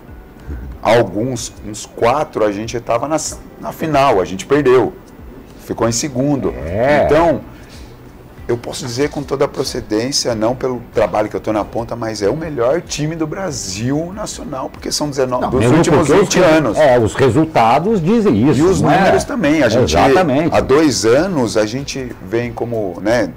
alguns, 0.80 1.52
uns 1.68 1.84
quatro, 1.84 2.42
a 2.42 2.50
gente 2.50 2.74
estava 2.74 3.06
na, 3.06 3.18
na 3.60 3.72
final, 3.72 4.22
a 4.22 4.24
gente 4.24 4.46
perdeu. 4.46 4.94
Ficou 5.66 5.86
em 5.86 5.92
segundo. 5.92 6.54
É. 6.56 7.04
Então, 7.04 7.42
eu 8.50 8.58
posso 8.58 8.84
dizer 8.84 9.10
com 9.10 9.22
toda 9.22 9.44
a 9.44 9.48
procedência, 9.48 10.34
não 10.34 10.54
pelo 10.54 10.82
trabalho 10.92 11.28
que 11.28 11.36
eu 11.36 11.38
estou 11.38 11.52
na 11.52 11.64
ponta, 11.64 11.94
mas 11.94 12.22
é 12.22 12.28
o 12.28 12.36
melhor 12.36 12.80
time 12.80 13.14
do 13.14 13.26
Brasil 13.26 14.12
nacional, 14.14 14.68
porque 14.68 14.90
são 14.90 15.08
19 15.08 15.42
não, 15.42 15.50
dos 15.50 15.70
últimos 15.70 16.08
20 16.08 16.38
os, 16.38 16.44
anos. 16.44 16.78
É, 16.78 16.98
os 16.98 17.14
resultados 17.14 18.02
dizem 18.02 18.48
isso. 18.48 18.60
E 18.60 18.62
os 18.62 18.80
números 18.80 19.22
é? 19.22 19.26
também. 19.26 19.62
A 19.62 19.68
gente, 19.68 19.96
Exatamente. 19.96 20.54
Há 20.54 20.60
dois 20.60 21.04
anos 21.04 21.56
a 21.56 21.64
gente 21.66 22.14
vem 22.22 22.52
como, 22.52 22.98
né, 23.00 23.30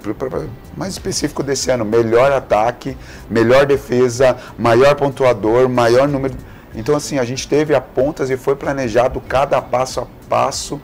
mais 0.76 0.94
específico 0.94 1.44
desse 1.44 1.70
ano, 1.70 1.86
melhor 1.86 2.32
ataque, 2.32 2.98
melhor 3.30 3.66
defesa, 3.66 4.36
maior 4.58 4.96
pontuador, 4.96 5.70
maior 5.70 6.08
número 6.08 6.34
então, 6.76 6.96
assim, 6.96 7.20
a 7.20 7.24
gente 7.24 7.48
teve 7.48 7.76
a 7.76 7.82
pontas 7.82 8.30
e 8.30 8.38
foi 8.38 8.56
planejado 8.56 9.22
cada 9.22 9.62
passo 9.62 10.02
a 10.02 10.08
passo 10.28 10.82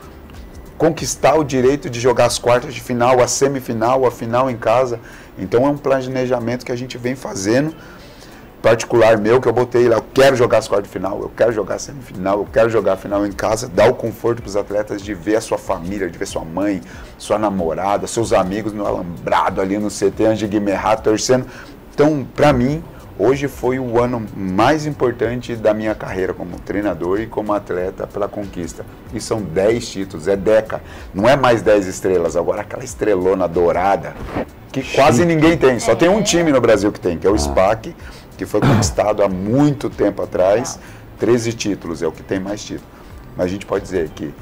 conquistar 0.80 1.36
o 1.36 1.44
direito 1.44 1.90
de 1.90 2.00
jogar 2.00 2.26
as 2.26 2.40
quartas 2.40 2.74
de 2.74 2.80
final, 2.80 3.20
a 3.20 3.28
semifinal, 3.28 4.06
a 4.06 4.12
final 4.12 4.50
em 4.50 4.56
casa. 4.56 4.98
Então, 5.38 5.68
é 5.68 5.70
um 5.70 5.78
planejamento 5.78 6.66
que 6.66 6.72
a 6.72 6.76
gente 6.76 6.98
vem 6.98 7.18
fazendo, 7.18 7.76
particular 8.62 9.18
meu, 9.18 9.42
que 9.42 9.48
eu 9.48 9.52
botei 9.52 9.90
lá, 9.90 9.98
eu 9.98 10.06
quero 10.14 10.38
jogar 10.38 10.60
as 10.60 10.70
quartas 10.70 10.88
de 10.88 10.94
final, 10.94 11.22
eu 11.22 11.30
quero 11.36 11.52
jogar 11.52 11.76
a 11.76 11.80
semifinal, 11.80 12.40
eu 12.40 12.48
quero 12.52 12.70
jogar 12.70 12.94
a 12.94 12.98
final 12.98 13.26
em 13.26 13.32
casa, 13.34 13.68
dar 13.68 13.90
o 13.90 13.94
conforto 13.94 14.42
para 14.42 14.48
os 14.48 14.56
atletas 14.56 15.02
de 15.02 15.14
ver 15.14 15.36
a 15.36 15.42
sua 15.42 15.58
família, 15.58 16.10
de 16.10 16.18
ver 16.18 16.26
sua 16.26 16.46
mãe, 16.46 16.82
sua 17.18 17.38
namorada, 17.38 18.08
seus 18.08 18.32
amigos 18.32 18.72
no 18.72 18.88
alambrado 18.88 19.60
ali 19.60 19.78
no 19.78 19.90
CT, 19.90 20.26
Ange 20.26 20.48
Guimerá, 20.48 20.96
torcendo. 20.96 21.46
Então, 21.94 22.26
para 22.34 22.54
mim, 22.54 22.82
hoje 23.20 23.50
foi 23.50 23.78
o 23.78 24.02
ano 24.02 24.26
mais 24.36 24.86
importante 24.86 25.56
da 25.56 25.74
minha 25.74 25.94
carreira 25.94 26.34
como 26.34 26.58
treinador 26.60 27.20
e 27.20 27.28
como 27.28 27.54
atleta 27.54 28.08
pela 28.08 28.30
conquista. 28.30 28.86
E 29.14 29.20
são 29.20 29.42
10 29.42 29.90
títulos, 29.90 30.28
é 30.28 30.38
Deca. 30.38 30.82
Não 31.14 31.28
é 31.28 31.36
mais 31.36 31.62
10 31.62 31.86
estrelas, 31.86 32.38
agora 32.38 32.62
aquela 32.62 32.84
estrelona 32.84 33.48
dourada 33.48 34.16
que 34.72 34.84
quase 34.96 35.26
ninguém 35.26 35.58
tem. 35.58 35.80
Só 35.80 35.96
tem 35.96 36.10
um 36.10 36.24
time 36.24 36.52
no 36.52 36.62
Brasil 36.62 36.92
que 36.92 37.00
tem, 37.00 37.18
que 37.18 37.28
é 37.28 37.30
o 37.30 37.36
ah. 37.36 37.40
SPAC, 37.40 37.96
que 38.38 38.46
foi 38.46 38.62
conquistado 38.62 39.22
há 39.24 39.28
muito 39.28 39.90
tempo 39.90 40.22
atrás. 40.22 40.80
13 41.20 41.54
títulos, 41.54 42.02
é 42.02 42.08
o 42.08 42.12
que 42.12 42.24
tem 42.24 42.40
mais 42.40 42.64
títulos. 42.64 42.88
Mas 43.36 43.48
a 43.48 43.50
gente 43.50 43.66
pode 43.66 43.84
dizer 43.84 44.10
que 44.10 44.34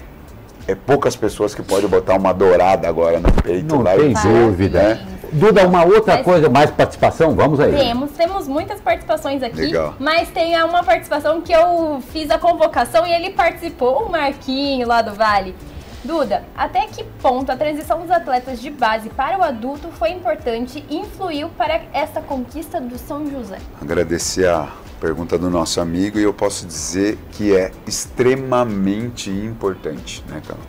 é 0.68 0.76
poucas 0.76 1.16
pessoas 1.16 1.56
que 1.56 1.64
podem 1.64 1.90
botar 1.90 2.16
uma 2.16 2.34
dourada 2.34 2.88
agora 2.88 3.20
no 3.20 3.32
peito. 3.32 3.76
Não 3.76 3.84
tem 3.84 4.14
dúvida. 4.14 4.84
Né? 4.84 5.08
Duda, 5.32 5.68
uma 5.68 5.84
outra 5.84 6.16
mas, 6.16 6.26
coisa, 6.26 6.50
mais 6.50 6.72
participação? 6.72 7.36
Vamos 7.36 7.60
aí. 7.60 7.76
Temos, 7.76 8.12
temos 8.12 8.48
muitas 8.48 8.80
participações 8.80 9.44
aqui, 9.44 9.62
Legal. 9.62 9.96
mas 10.00 10.30
tem 10.30 10.62
uma 10.64 10.84
participação 10.84 11.42
que 11.42 11.54
eu 11.54 12.02
fiz 12.12 12.30
a 12.30 12.38
convocação 12.38 13.06
e 13.06 13.12
ele 13.12 13.32
participou, 13.32 14.04
o 14.06 14.12
Marquinho 14.12 14.88
lá 14.88 15.02
do 15.02 15.14
Vale. 15.14 15.56
Duda, 16.04 16.46
até 16.56 16.86
que 16.88 17.04
ponto 17.22 17.52
a 17.52 17.58
transição 17.58 18.00
dos 18.00 18.10
atletas 18.10 18.62
de 18.62 18.70
base 18.70 19.10
para 19.10 19.38
o 19.38 19.44
adulto 19.44 19.90
foi 19.90 20.12
importante 20.12 20.86
e 20.90 20.98
influiu 20.98 21.50
para 21.50 21.82
essa 21.92 22.22
conquista 22.22 22.80
do 22.80 22.98
São 22.98 23.30
José? 23.30 23.58
Agradecer 23.82 24.48
a 24.48 24.70
pergunta 25.02 25.38
do 25.38 25.50
nosso 25.50 25.82
amigo 25.82 26.18
e 26.18 26.24
eu 26.24 26.34
posso 26.34 26.66
dizer 26.66 27.18
que 27.34 27.56
é 27.56 27.72
extremamente 27.86 29.30
importante, 29.30 30.24
né, 30.30 30.42
Carol? 30.48 30.64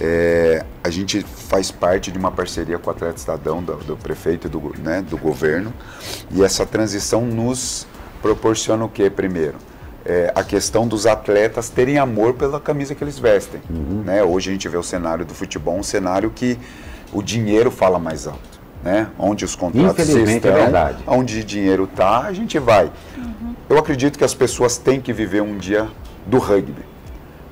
É, 0.00 0.64
a 0.82 0.88
gente 0.88 1.20
faz 1.22 1.70
parte 1.70 2.10
de 2.10 2.18
uma 2.18 2.30
parceria 2.30 2.78
com 2.78 2.88
o 2.88 2.92
Atleta 2.92 3.18
Estadão, 3.18 3.62
do, 3.62 3.76
do 3.76 3.96
prefeito 3.98 4.46
e 4.46 4.50
do, 4.50 4.74
né, 4.78 5.02
do 5.02 5.18
governo, 5.18 5.74
e 6.30 6.42
essa 6.42 6.64
transição 6.64 7.20
nos 7.26 7.86
proporciona 8.22 8.82
o 8.84 8.88
que 8.88 9.10
primeiro? 9.10 9.56
É, 10.02 10.32
a 10.34 10.42
questão 10.42 10.88
dos 10.88 11.04
atletas 11.04 11.68
terem 11.68 11.98
amor 11.98 12.32
pela 12.32 12.58
camisa 12.58 12.94
que 12.94 13.04
eles 13.04 13.18
vestem. 13.18 13.60
Uhum. 13.68 14.02
Né? 14.02 14.24
Hoje 14.24 14.48
a 14.48 14.52
gente 14.54 14.66
vê 14.66 14.78
o 14.78 14.82
cenário 14.82 15.26
do 15.26 15.34
futebol, 15.34 15.76
um 15.76 15.82
cenário 15.82 16.30
que 16.30 16.58
o 17.12 17.22
dinheiro 17.22 17.70
fala 17.70 17.98
mais 17.98 18.26
alto. 18.26 18.40
Né? 18.82 19.08
Onde 19.18 19.44
os 19.44 19.54
contratos 19.54 20.08
é 20.08 20.22
estão, 20.22 20.50
é 20.50 20.96
onde 21.06 21.40
o 21.40 21.44
dinheiro 21.44 21.84
está, 21.84 22.20
a 22.20 22.32
gente 22.32 22.58
vai. 22.58 22.90
Uhum. 23.18 23.54
Eu 23.68 23.78
acredito 23.78 24.16
que 24.16 24.24
as 24.24 24.32
pessoas 24.32 24.78
têm 24.78 25.02
que 25.02 25.12
viver 25.12 25.42
um 25.42 25.58
dia 25.58 25.86
do 26.26 26.38
rugby 26.38 26.89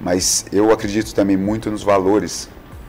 mas 0.00 0.46
eu 0.52 0.72
acredito 0.72 1.14
também 1.14 1.36
muito 1.36 1.70
nos 1.70 1.82
valores 1.82 2.48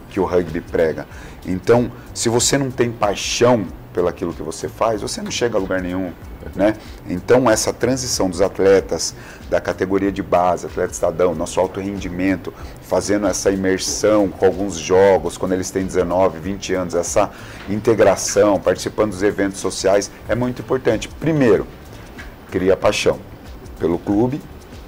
que 0.09 0.19
o 0.19 0.25
rugby 0.25 0.61
prega. 0.61 1.07
Então, 1.45 1.91
se 2.13 2.29
você 2.29 2.57
não 2.57 2.69
tem 2.69 2.91
paixão 2.91 3.65
pelaquilo 3.93 4.33
que 4.33 4.43
você 4.43 4.67
faz, 4.67 5.01
você 5.01 5.21
não 5.21 5.31
chega 5.31 5.57
a 5.57 5.59
lugar 5.59 5.81
nenhum, 5.81 6.11
né? 6.55 6.75
Então, 7.07 7.49
essa 7.49 7.73
transição 7.73 8.29
dos 8.29 8.41
atletas 8.41 9.15
da 9.49 9.59
categoria 9.59 10.11
de 10.11 10.21
base, 10.21 10.67
atleta 10.67 10.93
estadão, 10.93 11.33
nosso 11.33 11.59
alto 11.59 11.79
rendimento, 11.79 12.53
fazendo 12.83 13.27
essa 13.27 13.51
imersão 13.51 14.29
com 14.29 14.45
alguns 14.45 14.75
jogos, 14.75 15.37
quando 15.37 15.53
eles 15.53 15.71
têm 15.71 15.85
19, 15.85 16.39
20 16.39 16.73
anos, 16.73 16.95
essa 16.95 17.31
integração, 17.67 18.59
participando 18.59 19.11
dos 19.11 19.23
eventos 19.23 19.59
sociais, 19.59 20.11
é 20.27 20.35
muito 20.35 20.61
importante. 20.61 21.07
Primeiro, 21.07 21.65
cria 22.51 22.77
paixão 22.77 23.19
pelo 23.79 23.97
clube 23.97 24.39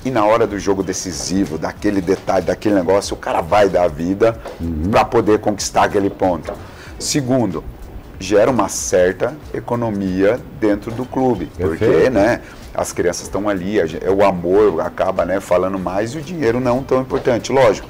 e 0.04 0.10
na 0.10 0.26
hora 0.26 0.48
do 0.48 0.58
jogo 0.58 0.82
decisivo, 0.82 1.58
daquele 1.58 2.02
detalhe, 2.02 2.46
daquele 2.46 2.76
negócio, 2.76 3.16
o 3.16 3.20
cara 3.20 3.42
vai 3.42 3.70
dar 3.70 3.84
a 3.84 3.88
vida 3.88 4.40
uhum. 4.60 4.90
para 4.90 5.06
poder 5.06 5.40
conquistar 5.40 5.84
aquele 5.84 6.10
ponto. 6.10 6.54
Segundo, 6.98 7.64
gera 8.20 8.50
uma 8.50 8.70
certa 8.70 9.36
economia 9.54 10.40
dentro 10.60 10.92
do 10.92 11.06
clube, 11.06 11.48
Perfeito. 11.58 11.94
porque, 11.94 12.10
né? 12.10 12.42
As 12.74 12.94
crianças 12.94 13.24
estão 13.24 13.50
ali, 13.50 13.78
o 14.08 14.24
amor 14.24 14.80
acaba, 14.80 15.26
né, 15.26 15.42
falando 15.42 15.78
mais 15.78 16.14
e 16.14 16.20
o 16.20 16.22
dinheiro 16.22 16.60
não 16.60 16.82
tão 16.82 17.02
importante, 17.02 17.52
lógico. 17.52 17.88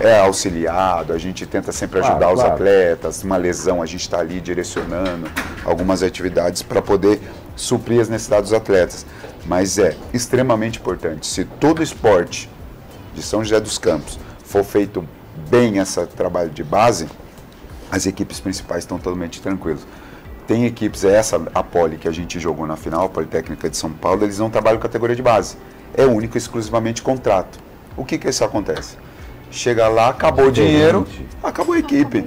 É 0.00 0.20
auxiliado, 0.20 1.12
a 1.12 1.18
gente 1.18 1.46
tenta 1.46 1.72
sempre 1.72 2.00
ajudar 2.00 2.18
claro, 2.18 2.34
os 2.34 2.40
claro. 2.40 2.54
atletas, 2.54 3.22
uma 3.22 3.36
lesão, 3.36 3.82
a 3.82 3.86
gente 3.86 4.00
está 4.00 4.18
ali 4.18 4.40
direcionando 4.40 5.28
algumas 5.64 6.02
atividades 6.02 6.62
para 6.62 6.80
poder 6.80 7.20
suprir 7.54 8.00
as 8.00 8.08
necessidades 8.08 8.50
dos 8.50 8.58
atletas. 8.58 9.04
Mas 9.48 9.78
é 9.78 9.96
extremamente 10.12 10.78
importante. 10.78 11.26
Se 11.26 11.44
todo 11.44 11.82
esporte 11.82 12.50
de 13.14 13.22
São 13.22 13.42
José 13.42 13.58
dos 13.58 13.78
Campos 13.78 14.20
for 14.44 14.62
feito 14.62 15.02
bem 15.48 15.78
esse 15.78 16.04
trabalho 16.08 16.50
de 16.50 16.62
base, 16.62 17.08
as 17.90 18.04
equipes 18.04 18.38
principais 18.38 18.84
estão 18.84 18.98
totalmente 18.98 19.40
tranquilas. 19.40 19.86
Tem 20.46 20.66
equipes, 20.66 21.02
é 21.02 21.14
essa 21.14 21.40
a 21.54 21.62
Poli 21.62 21.96
que 21.96 22.06
a 22.06 22.12
gente 22.12 22.38
jogou 22.38 22.66
na 22.66 22.76
final, 22.76 23.06
a 23.06 23.08
Politécnica 23.08 23.70
de 23.70 23.76
São 23.76 23.90
Paulo, 23.90 24.22
eles 24.24 24.38
não 24.38 24.50
trabalham 24.50 24.78
categoria 24.78 25.16
de 25.16 25.22
base. 25.22 25.56
É 25.94 26.04
único 26.04 26.36
e 26.36 26.38
exclusivamente 26.38 27.00
contrato. 27.00 27.58
O 27.96 28.04
que 28.04 28.18
que 28.18 28.28
isso 28.28 28.44
acontece? 28.44 28.96
Chega 29.50 29.88
lá, 29.88 30.10
acabou 30.10 30.48
o 30.48 30.52
dinheiro, 30.52 31.06
acabou 31.42 31.74
a 31.74 31.78
equipe. 31.78 32.26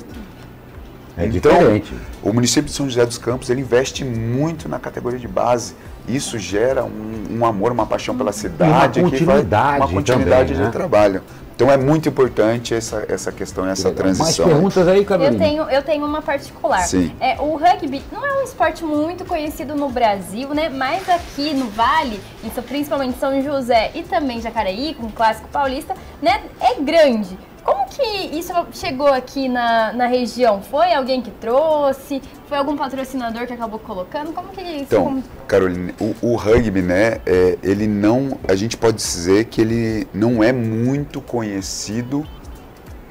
É 1.17 1.25
então, 1.27 1.51
diferente. 1.51 1.93
o 2.23 2.33
município 2.33 2.69
de 2.69 2.71
São 2.71 2.87
José 2.87 3.05
dos 3.05 3.17
Campos 3.17 3.49
ele 3.49 3.61
investe 3.61 4.03
muito 4.03 4.67
na 4.67 4.79
categoria 4.79 5.19
de 5.19 5.27
base. 5.27 5.75
Isso 6.07 6.37
gera 6.37 6.83
um, 6.83 7.37
um 7.39 7.45
amor, 7.45 7.71
uma 7.71 7.85
paixão 7.85 8.17
pela 8.17 8.31
cidade, 8.31 8.99
uma 8.99 9.09
continuidade, 9.09 9.77
uma 9.77 9.87
continuidade 9.87 10.53
também, 10.53 10.55
de 10.55 10.63
né? 10.63 10.71
trabalho. 10.71 11.21
Então 11.55 11.71
é 11.71 11.77
muito 11.77 12.09
importante 12.09 12.73
essa, 12.73 13.05
essa 13.07 13.31
questão, 13.31 13.67
essa 13.67 13.91
transição. 13.91 14.45
Mais 14.47 14.55
perguntas 14.55 14.87
aí, 14.87 15.05
Carolina? 15.05 15.35
Eu 15.35 15.39
tenho, 15.39 15.63
eu 15.69 15.83
tenho 15.83 16.05
uma 16.05 16.19
particular. 16.19 16.81
Sim. 16.81 17.13
É, 17.19 17.39
o 17.39 17.55
rugby 17.55 18.01
não 18.11 18.25
é 18.25 18.39
um 18.39 18.43
esporte 18.43 18.83
muito 18.83 19.23
conhecido 19.25 19.75
no 19.75 19.87
Brasil, 19.87 20.49
né? 20.55 20.69
Mas 20.69 21.07
aqui 21.07 21.53
no 21.53 21.69
Vale, 21.69 22.19
isso 22.43 22.63
principalmente 22.63 23.19
São 23.19 23.39
José 23.43 23.91
e 23.93 24.01
também 24.01 24.41
Jacareí, 24.41 24.95
com 24.95 25.05
o 25.05 25.11
clássico 25.11 25.47
paulista, 25.49 25.93
né? 26.19 26.41
É 26.59 26.81
grande. 26.81 27.37
Como 27.63 27.85
que 27.85 28.01
isso 28.35 28.51
chegou 28.73 29.13
aqui 29.13 29.47
na, 29.47 29.93
na 29.93 30.07
região? 30.07 30.63
Foi 30.63 30.91
alguém 30.91 31.21
que 31.21 31.29
trouxe? 31.29 32.19
Foi 32.51 32.57
algum 32.57 32.75
patrocinador 32.75 33.47
que 33.47 33.53
acabou 33.53 33.79
colocando? 33.79 34.33
Como 34.33 34.49
que 34.49 34.59
isso? 34.59 34.81
Então, 34.81 35.05
como... 35.05 35.23
Carolina, 35.47 35.93
o, 36.01 36.13
o, 36.21 36.35
rugby, 36.35 36.81
né, 36.81 37.19
é, 37.25 37.57
ele 37.63 37.87
não, 37.87 38.37
a 38.45 38.55
gente 38.55 38.75
pode 38.75 38.97
dizer 38.97 39.45
que 39.45 39.61
ele 39.61 40.05
não 40.13 40.43
é 40.43 40.51
muito 40.51 41.21
conhecido 41.21 42.27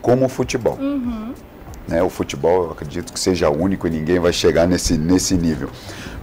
como 0.02 0.26
o 0.26 0.28
futebol. 0.28 0.76
Uhum. 0.78 1.32
Né, 1.88 2.02
o 2.02 2.10
futebol, 2.10 2.64
eu 2.64 2.72
acredito 2.72 3.14
que 3.14 3.18
seja 3.18 3.48
único 3.48 3.86
e 3.86 3.90
ninguém 3.90 4.18
vai 4.18 4.30
chegar 4.30 4.68
nesse, 4.68 4.98
nesse 4.98 5.34
nível. 5.38 5.70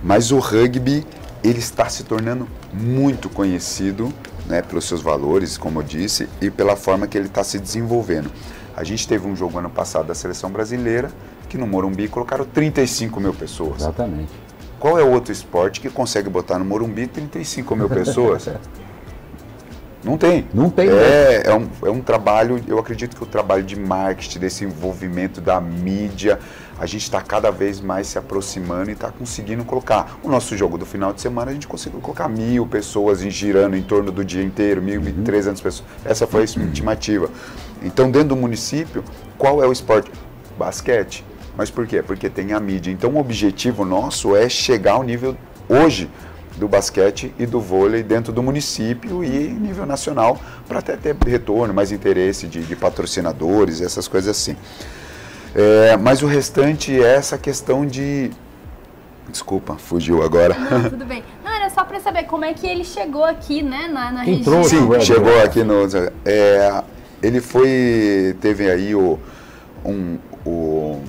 Mas 0.03 0.31
o 0.31 0.37
rugby, 0.37 1.03
ele 1.43 1.57
está 1.57 1.89
se 1.89 2.03
tornando 2.03 2.47
muito 2.71 3.29
conhecido 3.29 4.13
né, 4.45 4.61
pelos 4.61 4.85
seus 4.85 5.01
valores, 5.01 5.57
como 5.57 5.79
eu 5.79 5.83
disse, 5.83 6.29
e 6.39 6.51
pela 6.51 6.75
forma 6.75 7.07
que 7.07 7.17
ele 7.17 7.25
está 7.25 7.43
se 7.43 7.57
desenvolvendo. 7.57 8.29
A 8.75 8.83
gente 8.83 9.07
teve 9.07 9.27
um 9.27 9.35
jogo 9.35 9.57
ano 9.57 9.71
passado 9.71 10.05
da 10.05 10.13
seleção 10.13 10.51
brasileira 10.51 11.11
que 11.47 11.57
no 11.57 11.65
Morumbi 11.65 12.07
colocaram 12.07 12.45
35 12.45 13.19
mil 13.19 13.33
pessoas. 13.33 13.81
Exatamente. 13.81 14.31
Qual 14.79 14.99
é 14.99 15.03
o 15.03 15.11
outro 15.11 15.31
esporte 15.31 15.81
que 15.81 15.89
consegue 15.89 16.29
botar 16.29 16.59
no 16.59 16.65
Morumbi 16.65 17.07
35 17.07 17.75
mil 17.75 17.89
pessoas? 17.89 18.47
Não 20.03 20.17
tem. 20.17 20.47
Não 20.53 20.69
tem. 20.69 20.89
É, 20.89 21.43
é, 21.47 21.53
um, 21.53 21.67
é 21.83 21.89
um 21.89 22.01
trabalho, 22.01 22.63
eu 22.67 22.79
acredito 22.79 23.15
que 23.15 23.23
o 23.23 23.25
trabalho 23.25 23.63
de 23.63 23.77
marketing, 23.77 24.39
desse 24.39 24.63
envolvimento 24.63 25.41
da 25.41 25.59
mídia, 25.59 26.39
a 26.79 26.85
gente 26.85 27.03
está 27.03 27.19
cada 27.21 27.51
vez 27.51 27.81
mais 27.81 28.07
se 28.07 28.17
aproximando 28.17 28.89
e 28.89 28.93
está 28.93 29.11
conseguindo 29.11 29.65
colocar. 29.65 30.17
O 30.23 30.29
nosso 30.29 30.55
jogo 30.55 30.77
do 30.77 30.85
final 30.85 31.11
de 31.11 31.19
semana, 31.19 31.51
a 31.51 31.53
gente 31.53 31.67
conseguiu 31.67 31.99
colocar 31.99 32.29
mil 32.29 32.65
pessoas 32.65 33.19
girando 33.19 33.75
em 33.75 33.81
torno 33.81 34.11
do 34.11 34.23
dia 34.23 34.43
inteiro, 34.43 34.81
mil, 34.81 35.01
uhum. 35.01 35.23
trezentas 35.23 35.59
pessoas. 35.59 35.89
Essa 36.05 36.25
foi 36.25 36.41
a 36.41 36.43
estimativa. 36.45 37.29
Então, 37.83 38.09
dentro 38.09 38.29
do 38.29 38.35
município, 38.35 39.03
qual 39.37 39.63
é 39.63 39.67
o 39.67 39.71
esporte? 39.71 40.11
Basquete. 40.57 41.25
Mas 41.57 41.71
por 41.71 41.87
quê? 41.87 42.03
Porque 42.03 42.29
tem 42.29 42.53
a 42.53 42.59
mídia. 42.59 42.91
Então, 42.91 43.09
o 43.09 43.17
objetivo 43.17 43.83
nosso 43.83 44.35
é 44.35 44.47
chegar 44.47 44.93
ao 44.93 45.03
nível, 45.03 45.35
hoje, 45.67 46.07
do 46.55 46.67
basquete 46.67 47.33
e 47.39 47.47
do 47.47 47.59
vôlei 47.59 48.03
dentro 48.03 48.31
do 48.31 48.43
município 48.43 49.23
e 49.23 49.29
nível 49.29 49.85
nacional, 49.85 50.39
para 50.67 50.79
até 50.79 50.95
ter 50.95 51.15
retorno, 51.25 51.73
mais 51.73 51.91
interesse 51.91 52.45
de, 52.47 52.61
de 52.61 52.75
patrocinadores, 52.75 53.81
essas 53.81 54.07
coisas 54.07 54.29
assim. 54.29 54.55
É, 55.55 55.97
mas 55.97 56.21
o 56.21 56.27
restante 56.27 57.01
é 57.01 57.15
essa 57.15 57.37
questão 57.37 57.85
de. 57.85 58.29
Desculpa, 59.29 59.75
fugiu 59.77 60.23
agora. 60.23 60.55
Não, 60.57 60.89
tudo 60.89 61.05
bem. 61.05 61.23
Não, 61.43 61.51
era 61.51 61.69
só 61.69 61.83
para 61.83 61.99
saber 61.99 62.23
como 62.23 62.45
é 62.45 62.53
que 62.53 62.67
ele 62.67 62.83
chegou 62.83 63.23
aqui, 63.23 63.63
né, 63.63 63.87
na, 63.87 64.11
na 64.11 64.21
região. 64.21 64.63
Sim, 64.63 65.01
chegou 65.01 65.41
aqui 65.41 65.63
no. 65.63 65.87
É, 66.23 66.83
ele 67.21 67.41
foi. 67.41 68.35
Teve 68.39 68.69
aí 68.69 68.93
o. 68.93 69.17
Um, 69.83 70.17
o, 70.45 71.01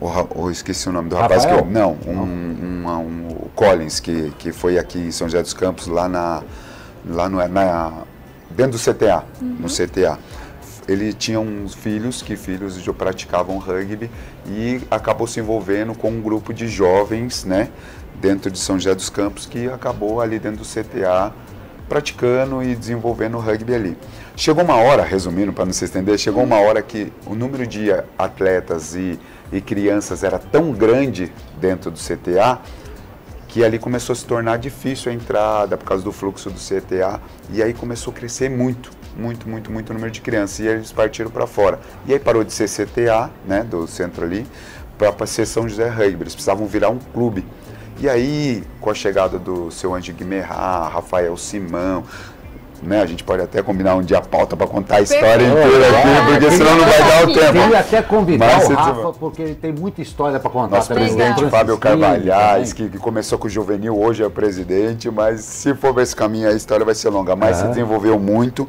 o, 0.00 0.42
o 0.42 0.50
esqueci 0.50 0.88
o 0.88 0.92
nome 0.92 1.08
do 1.08 1.16
rapaz 1.16 1.44
Rafael? 1.44 1.64
que 1.64 1.70
não, 1.70 1.96
um, 2.06 2.12
um, 2.12 2.88
um, 2.88 3.28
o 3.28 3.50
Collins 3.54 4.00
que, 4.00 4.32
que 4.38 4.52
foi 4.52 4.78
aqui 4.78 4.98
em 4.98 5.10
São 5.10 5.28
José 5.28 5.42
dos 5.42 5.54
Campos 5.54 5.86
lá 5.86 6.08
na 6.08 6.42
lá 7.06 7.28
no, 7.28 7.46
na 7.48 7.92
dentro 8.50 8.72
do 8.72 8.78
CTA, 8.78 9.24
uhum. 9.40 9.56
no 9.60 9.68
CTA 9.68 10.18
ele 10.88 11.12
tinha 11.12 11.38
uns 11.38 11.74
filhos 11.74 12.22
que 12.22 12.34
filhos 12.34 12.80
já 12.80 12.92
praticavam 12.94 13.58
rugby 13.58 14.10
e 14.46 14.80
acabou 14.90 15.26
se 15.26 15.38
envolvendo 15.38 15.94
com 15.94 16.10
um 16.10 16.22
grupo 16.22 16.54
de 16.54 16.66
jovens, 16.66 17.44
né, 17.44 17.68
dentro 18.18 18.50
de 18.50 18.58
São 18.58 18.76
José 18.76 18.94
dos 18.94 19.10
Campos 19.10 19.44
que 19.44 19.68
acabou 19.68 20.20
ali 20.20 20.38
dentro 20.38 20.60
do 20.60 20.64
CTA 20.64 21.32
praticando 21.88 22.62
e 22.62 22.74
desenvolvendo 22.74 23.36
o 23.36 23.40
rugby 23.40 23.74
ali. 23.74 23.98
Chegou 24.36 24.62
uma 24.62 24.76
hora, 24.76 25.02
resumindo 25.02 25.52
para 25.52 25.64
não 25.64 25.72
se 25.72 25.84
estender, 25.84 26.18
chegou 26.18 26.42
uma 26.42 26.60
hora 26.60 26.82
que 26.82 27.12
o 27.26 27.34
número 27.34 27.66
de 27.66 27.88
atletas 28.18 28.94
e, 28.94 29.18
e 29.52 29.60
crianças 29.60 30.22
era 30.22 30.38
tão 30.38 30.72
grande 30.72 31.32
dentro 31.60 31.90
do 31.90 31.98
CTA 31.98 32.60
que 33.48 33.64
ali 33.64 33.78
começou 33.78 34.12
a 34.12 34.16
se 34.16 34.26
tornar 34.26 34.58
difícil 34.58 35.10
a 35.10 35.14
entrada 35.14 35.76
por 35.76 35.86
causa 35.86 36.04
do 36.04 36.12
fluxo 36.12 36.50
do 36.50 36.60
CTA 36.60 37.18
e 37.50 37.62
aí 37.62 37.72
começou 37.72 38.12
a 38.12 38.16
crescer 38.16 38.50
muito, 38.50 38.90
muito, 39.16 39.48
muito, 39.48 39.72
muito 39.72 39.90
o 39.90 39.94
número 39.94 40.12
de 40.12 40.20
crianças 40.20 40.60
e 40.60 40.66
eles 40.66 40.92
partiram 40.92 41.30
para 41.30 41.46
fora. 41.46 41.80
E 42.06 42.12
aí 42.12 42.18
parou 42.18 42.44
de 42.44 42.52
ser 42.52 42.68
CTA, 42.68 43.30
né, 43.46 43.64
do 43.64 43.86
centro 43.86 44.24
ali, 44.24 44.46
para 44.98 45.26
ser 45.26 45.46
São 45.46 45.68
José 45.68 45.88
Rugby, 45.88 46.24
eles 46.24 46.34
precisavam 46.34 46.66
virar 46.66 46.90
um 46.90 46.98
clube. 46.98 47.44
E 48.00 48.08
aí, 48.08 48.62
com 48.80 48.90
a 48.90 48.94
chegada 48.94 49.38
do 49.38 49.70
seu 49.70 49.94
Anjo 49.94 50.12
Guimerá, 50.12 50.88
Rafael 50.88 51.36
Simão, 51.36 52.04
né? 52.82 53.02
A 53.02 53.06
gente 53.06 53.24
pode 53.24 53.42
até 53.42 53.60
combinar 53.60 53.96
um 53.96 54.02
dia 54.02 54.18
a 54.18 54.20
pauta 54.20 54.56
para 54.56 54.66
contar 54.66 54.96
a 54.96 55.00
história 55.00 55.44
inteira 55.44 55.88
aqui, 55.88 56.32
porque 56.32 56.50
senão 56.52 56.76
não 56.76 56.84
vai 56.84 56.98
dar 56.98 57.24
o 57.24 57.26
tempo. 57.26 57.52
Queria 57.52 57.78
até 57.80 58.02
convidar 58.02 58.56
Mas, 58.56 58.68
o 58.68 58.74
Rafa, 58.74 59.12
porque 59.14 59.42
ele 59.42 59.54
tem 59.54 59.72
muita 59.72 60.00
história 60.00 60.38
para 60.38 60.48
contar. 60.48 60.76
Nosso 60.76 60.94
presidente 60.94 61.44
Fábio 61.50 61.76
Carvalhais, 61.76 62.72
que, 62.72 62.88
que, 62.88 62.98
começou 62.98 63.36
com 63.36 63.48
o 63.48 63.50
juvenil, 63.50 63.98
hoje 63.98 64.22
é 64.22 64.28
presidente, 64.28 65.10
mas 65.10 65.40
se 65.40 65.74
for 65.74 65.92
ver 65.92 66.02
esse 66.02 66.14
caminho, 66.14 66.48
a 66.48 66.52
história 66.52 66.84
vai 66.84 66.94
ser 66.94 67.08
longa. 67.08 67.34
Mas 67.34 67.56
se 67.56 67.66
desenvolveu 67.66 68.18
muito. 68.18 68.68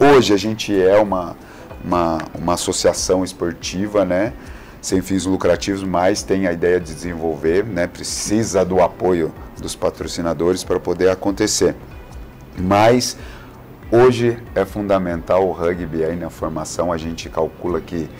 Hoje 0.00 0.34
a 0.34 0.36
gente 0.36 0.76
é 0.80 0.98
uma, 0.98 1.36
uma, 1.84 2.18
uma 2.36 2.54
associação 2.54 3.22
esportiva, 3.22 4.04
né? 4.04 4.32
Sem 4.84 5.00
fins 5.00 5.24
lucrativos, 5.24 5.82
mas 5.82 6.22
tem 6.22 6.46
a 6.46 6.52
ideia 6.52 6.78
de 6.78 6.92
desenvolver, 6.92 7.64
né? 7.64 7.86
precisa 7.86 8.62
do 8.66 8.82
apoio 8.82 9.32
dos 9.58 9.74
patrocinadores 9.74 10.62
para 10.62 10.78
poder 10.78 11.08
acontecer. 11.08 11.74
Mas 12.58 13.16
hoje 13.90 14.36
é 14.54 14.62
fundamental 14.66 15.48
o 15.48 15.52
rugby 15.52 16.04
aí 16.04 16.14
na 16.14 16.28
formação, 16.28 16.92
a 16.92 16.98
gente 16.98 17.30
calcula 17.30 17.80
que 17.80 18.10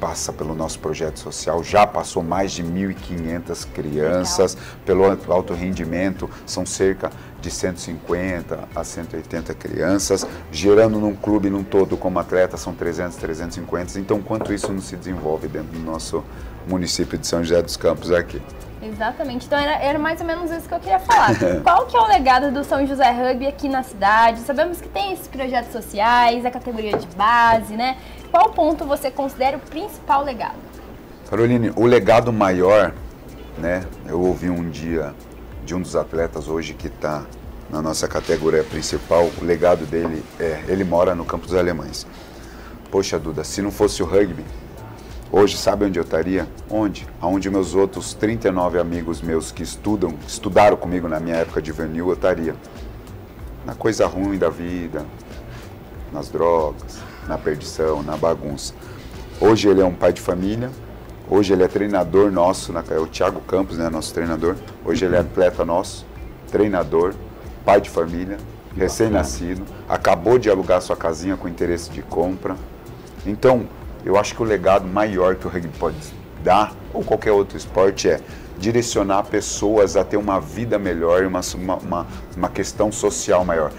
passa 0.00 0.32
pelo 0.32 0.54
nosso 0.54 0.78
projeto 0.78 1.18
social, 1.18 1.62
já 1.62 1.86
passou 1.86 2.22
mais 2.22 2.52
de 2.52 2.64
1.500 2.64 3.68
crianças, 3.72 4.56
pelo 4.86 5.04
alto 5.28 5.52
rendimento, 5.52 6.30
são 6.46 6.64
cerca 6.64 7.10
de 7.40 7.50
150 7.50 8.68
a 8.74 8.84
180 8.84 9.54
crianças, 9.54 10.26
gerando 10.50 10.98
num 10.98 11.14
clube 11.14 11.48
num 11.48 11.62
todo 11.62 11.96
como 11.96 12.18
atleta 12.18 12.56
são 12.56 12.74
300, 12.74 13.16
350. 13.16 13.98
Então, 14.00 14.20
quanto 14.20 14.52
isso 14.52 14.72
não 14.72 14.80
se 14.80 14.96
desenvolve 14.96 15.48
dentro 15.48 15.78
do 15.78 15.80
nosso 15.80 16.24
município 16.66 17.16
de 17.16 17.26
São 17.26 17.42
José 17.42 17.62
dos 17.62 17.76
Campos 17.76 18.10
aqui? 18.10 18.42
Exatamente. 18.82 19.46
Então 19.46 19.58
era, 19.58 19.72
era, 19.82 19.98
mais 19.98 20.20
ou 20.20 20.26
menos 20.26 20.50
isso 20.50 20.68
que 20.68 20.74
eu 20.74 20.80
queria 20.80 21.00
falar. 21.00 21.30
Qual 21.62 21.86
que 21.86 21.96
é 21.96 22.00
o 22.00 22.06
legado 22.06 22.52
do 22.52 22.62
São 22.62 22.86
José 22.86 23.10
Rugby 23.10 23.46
aqui 23.46 23.68
na 23.68 23.82
cidade? 23.82 24.40
Sabemos 24.40 24.80
que 24.80 24.88
tem 24.88 25.12
esses 25.12 25.26
projetos 25.26 25.72
sociais, 25.72 26.44
a 26.44 26.50
categoria 26.50 26.96
de 26.96 27.06
base, 27.16 27.74
né? 27.74 27.96
Qual 28.30 28.50
ponto 28.50 28.84
você 28.84 29.10
considera 29.10 29.56
o 29.56 29.60
principal 29.60 30.24
legado? 30.24 30.58
Caroline, 31.28 31.72
o 31.76 31.86
legado 31.86 32.32
maior, 32.32 32.92
né? 33.58 33.84
Eu 34.06 34.20
ouvi 34.20 34.48
um 34.48 34.70
dia 34.70 35.12
de 35.68 35.74
um 35.74 35.82
dos 35.82 35.94
atletas 35.94 36.48
hoje 36.48 36.72
que 36.72 36.86
está 36.86 37.26
na 37.68 37.82
nossa 37.82 38.08
categoria 38.08 38.64
principal, 38.64 39.30
o 39.38 39.44
legado 39.44 39.84
dele 39.84 40.24
é, 40.40 40.64
ele 40.66 40.82
mora 40.82 41.14
no 41.14 41.26
Campo 41.26 41.44
dos 41.44 41.54
Alemães. 41.54 42.06
Poxa, 42.90 43.18
Duda, 43.18 43.44
se 43.44 43.60
não 43.60 43.70
fosse 43.70 44.02
o 44.02 44.06
rugby, 44.06 44.42
hoje 45.30 45.58
sabe 45.58 45.84
onde 45.84 45.98
eu 45.98 46.04
estaria? 46.04 46.48
Onde? 46.70 47.06
Aonde 47.20 47.50
meus 47.50 47.74
outros 47.74 48.14
39 48.14 48.78
amigos 48.78 49.20
meus 49.20 49.52
que 49.52 49.62
estudam, 49.62 50.14
estudaram 50.26 50.74
comigo 50.74 51.06
na 51.06 51.20
minha 51.20 51.36
época 51.36 51.60
de 51.60 51.68
juvenil, 51.68 52.08
eu 52.08 52.14
estaria. 52.14 52.56
Na 53.66 53.74
coisa 53.74 54.06
ruim 54.06 54.38
da 54.38 54.48
vida, 54.48 55.04
nas 56.10 56.30
drogas, 56.30 56.96
na 57.26 57.36
perdição, 57.36 58.02
na 58.02 58.16
bagunça. 58.16 58.72
Hoje 59.38 59.68
ele 59.68 59.82
é 59.82 59.84
um 59.84 59.94
pai 59.94 60.14
de 60.14 60.22
família, 60.22 60.70
Hoje 61.30 61.52
ele 61.52 61.62
é 61.62 61.68
treinador 61.68 62.32
nosso, 62.32 62.72
é 62.90 62.98
o 62.98 63.06
Thiago 63.06 63.40
Campos, 63.40 63.76
né, 63.76 63.90
nosso 63.90 64.14
treinador. 64.14 64.56
Hoje 64.82 65.04
ele 65.04 65.14
é 65.14 65.18
atleta 65.18 65.62
nosso, 65.62 66.06
treinador, 66.50 67.14
pai 67.66 67.82
de 67.82 67.90
família, 67.90 68.38
recém-nascido, 68.74 69.62
acabou 69.86 70.38
de 70.38 70.48
alugar 70.48 70.80
sua 70.80 70.96
casinha 70.96 71.36
com 71.36 71.46
interesse 71.46 71.90
de 71.90 72.00
compra. 72.00 72.56
Então, 73.26 73.66
eu 74.06 74.16
acho 74.16 74.34
que 74.34 74.42
o 74.42 74.44
legado 74.44 74.86
maior 74.88 75.36
que 75.36 75.46
o 75.46 75.50
rugby 75.50 75.68
pode 75.78 75.96
dar, 76.42 76.72
ou 76.94 77.04
qualquer 77.04 77.32
outro 77.32 77.58
esporte, 77.58 78.08
é 78.08 78.20
direcionar 78.58 79.24
pessoas 79.24 79.96
a 79.96 80.04
ter 80.04 80.16
uma 80.16 80.40
vida 80.40 80.78
melhor 80.78 81.22
e 81.22 81.26
uma, 81.26 81.40
uma, 81.82 82.06
uma 82.34 82.48
questão 82.48 82.90
social 82.90 83.44
maior. 83.44 83.70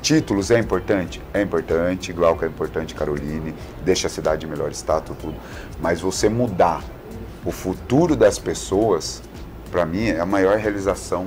Títulos 0.00 0.50
é 0.50 0.58
importante? 0.58 1.22
É 1.32 1.42
importante, 1.42 2.12
Glauco 2.12 2.44
é 2.44 2.48
importante, 2.48 2.94
Caroline, 2.94 3.54
deixa 3.84 4.08
a 4.08 4.10
cidade 4.10 4.46
em 4.46 4.48
melhor 4.48 4.70
status, 4.72 5.16
tudo. 5.20 5.36
Mas 5.80 6.00
você 6.00 6.28
mudar 6.28 6.82
o 7.44 7.50
futuro 7.50 8.14
das 8.14 8.38
pessoas, 8.38 9.22
para 9.70 9.84
mim, 9.84 10.08
é 10.08 10.20
a 10.20 10.26
maior 10.26 10.58
realização 10.58 11.26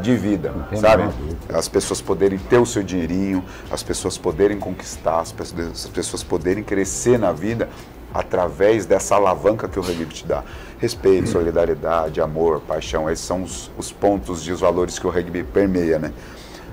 de 0.00 0.16
vida, 0.16 0.52
sabe? 0.76 1.04
As 1.52 1.68
pessoas 1.68 2.00
poderem 2.00 2.38
ter 2.38 2.58
o 2.58 2.66
seu 2.66 2.82
dinheirinho, 2.82 3.44
as 3.70 3.82
pessoas 3.82 4.18
poderem 4.18 4.58
conquistar, 4.58 5.20
as 5.20 5.32
pessoas, 5.32 5.68
as 5.68 5.86
pessoas 5.86 6.22
poderem 6.22 6.64
crescer 6.64 7.18
na 7.18 7.32
vida 7.32 7.68
através 8.12 8.86
dessa 8.86 9.16
alavanca 9.16 9.68
que 9.68 9.78
o 9.78 9.82
rugby 9.82 10.06
te 10.06 10.26
dá. 10.26 10.44
Respeito, 10.78 11.28
solidariedade, 11.28 12.20
amor, 12.20 12.60
paixão, 12.60 13.10
esses 13.10 13.24
são 13.24 13.42
os, 13.42 13.70
os 13.76 13.90
pontos 13.90 14.46
e 14.46 14.52
os 14.52 14.60
valores 14.60 14.98
que 14.98 15.06
o 15.06 15.10
rugby 15.10 15.42
permeia, 15.42 15.98
né? 15.98 16.12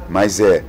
Mas 0.10 0.39
é 0.39 0.63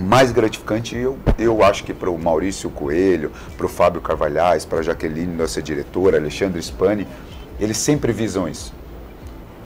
mais 0.00 0.32
gratificante, 0.32 0.96
eu, 0.96 1.18
eu 1.38 1.62
acho 1.62 1.84
que 1.84 1.92
para 1.92 2.10
o 2.10 2.18
Maurício 2.18 2.70
Coelho, 2.70 3.30
para 3.56 3.66
o 3.66 3.68
Fábio 3.68 4.00
Carvalhais, 4.00 4.64
para 4.64 4.78
a 4.78 4.82
Jaqueline, 4.82 5.36
nossa 5.36 5.60
diretora, 5.60 6.16
Alexandre 6.16 6.60
Spani, 6.62 7.06
eles 7.60 7.76
sempre 7.76 8.12
visam 8.12 8.48
isso. 8.48 8.72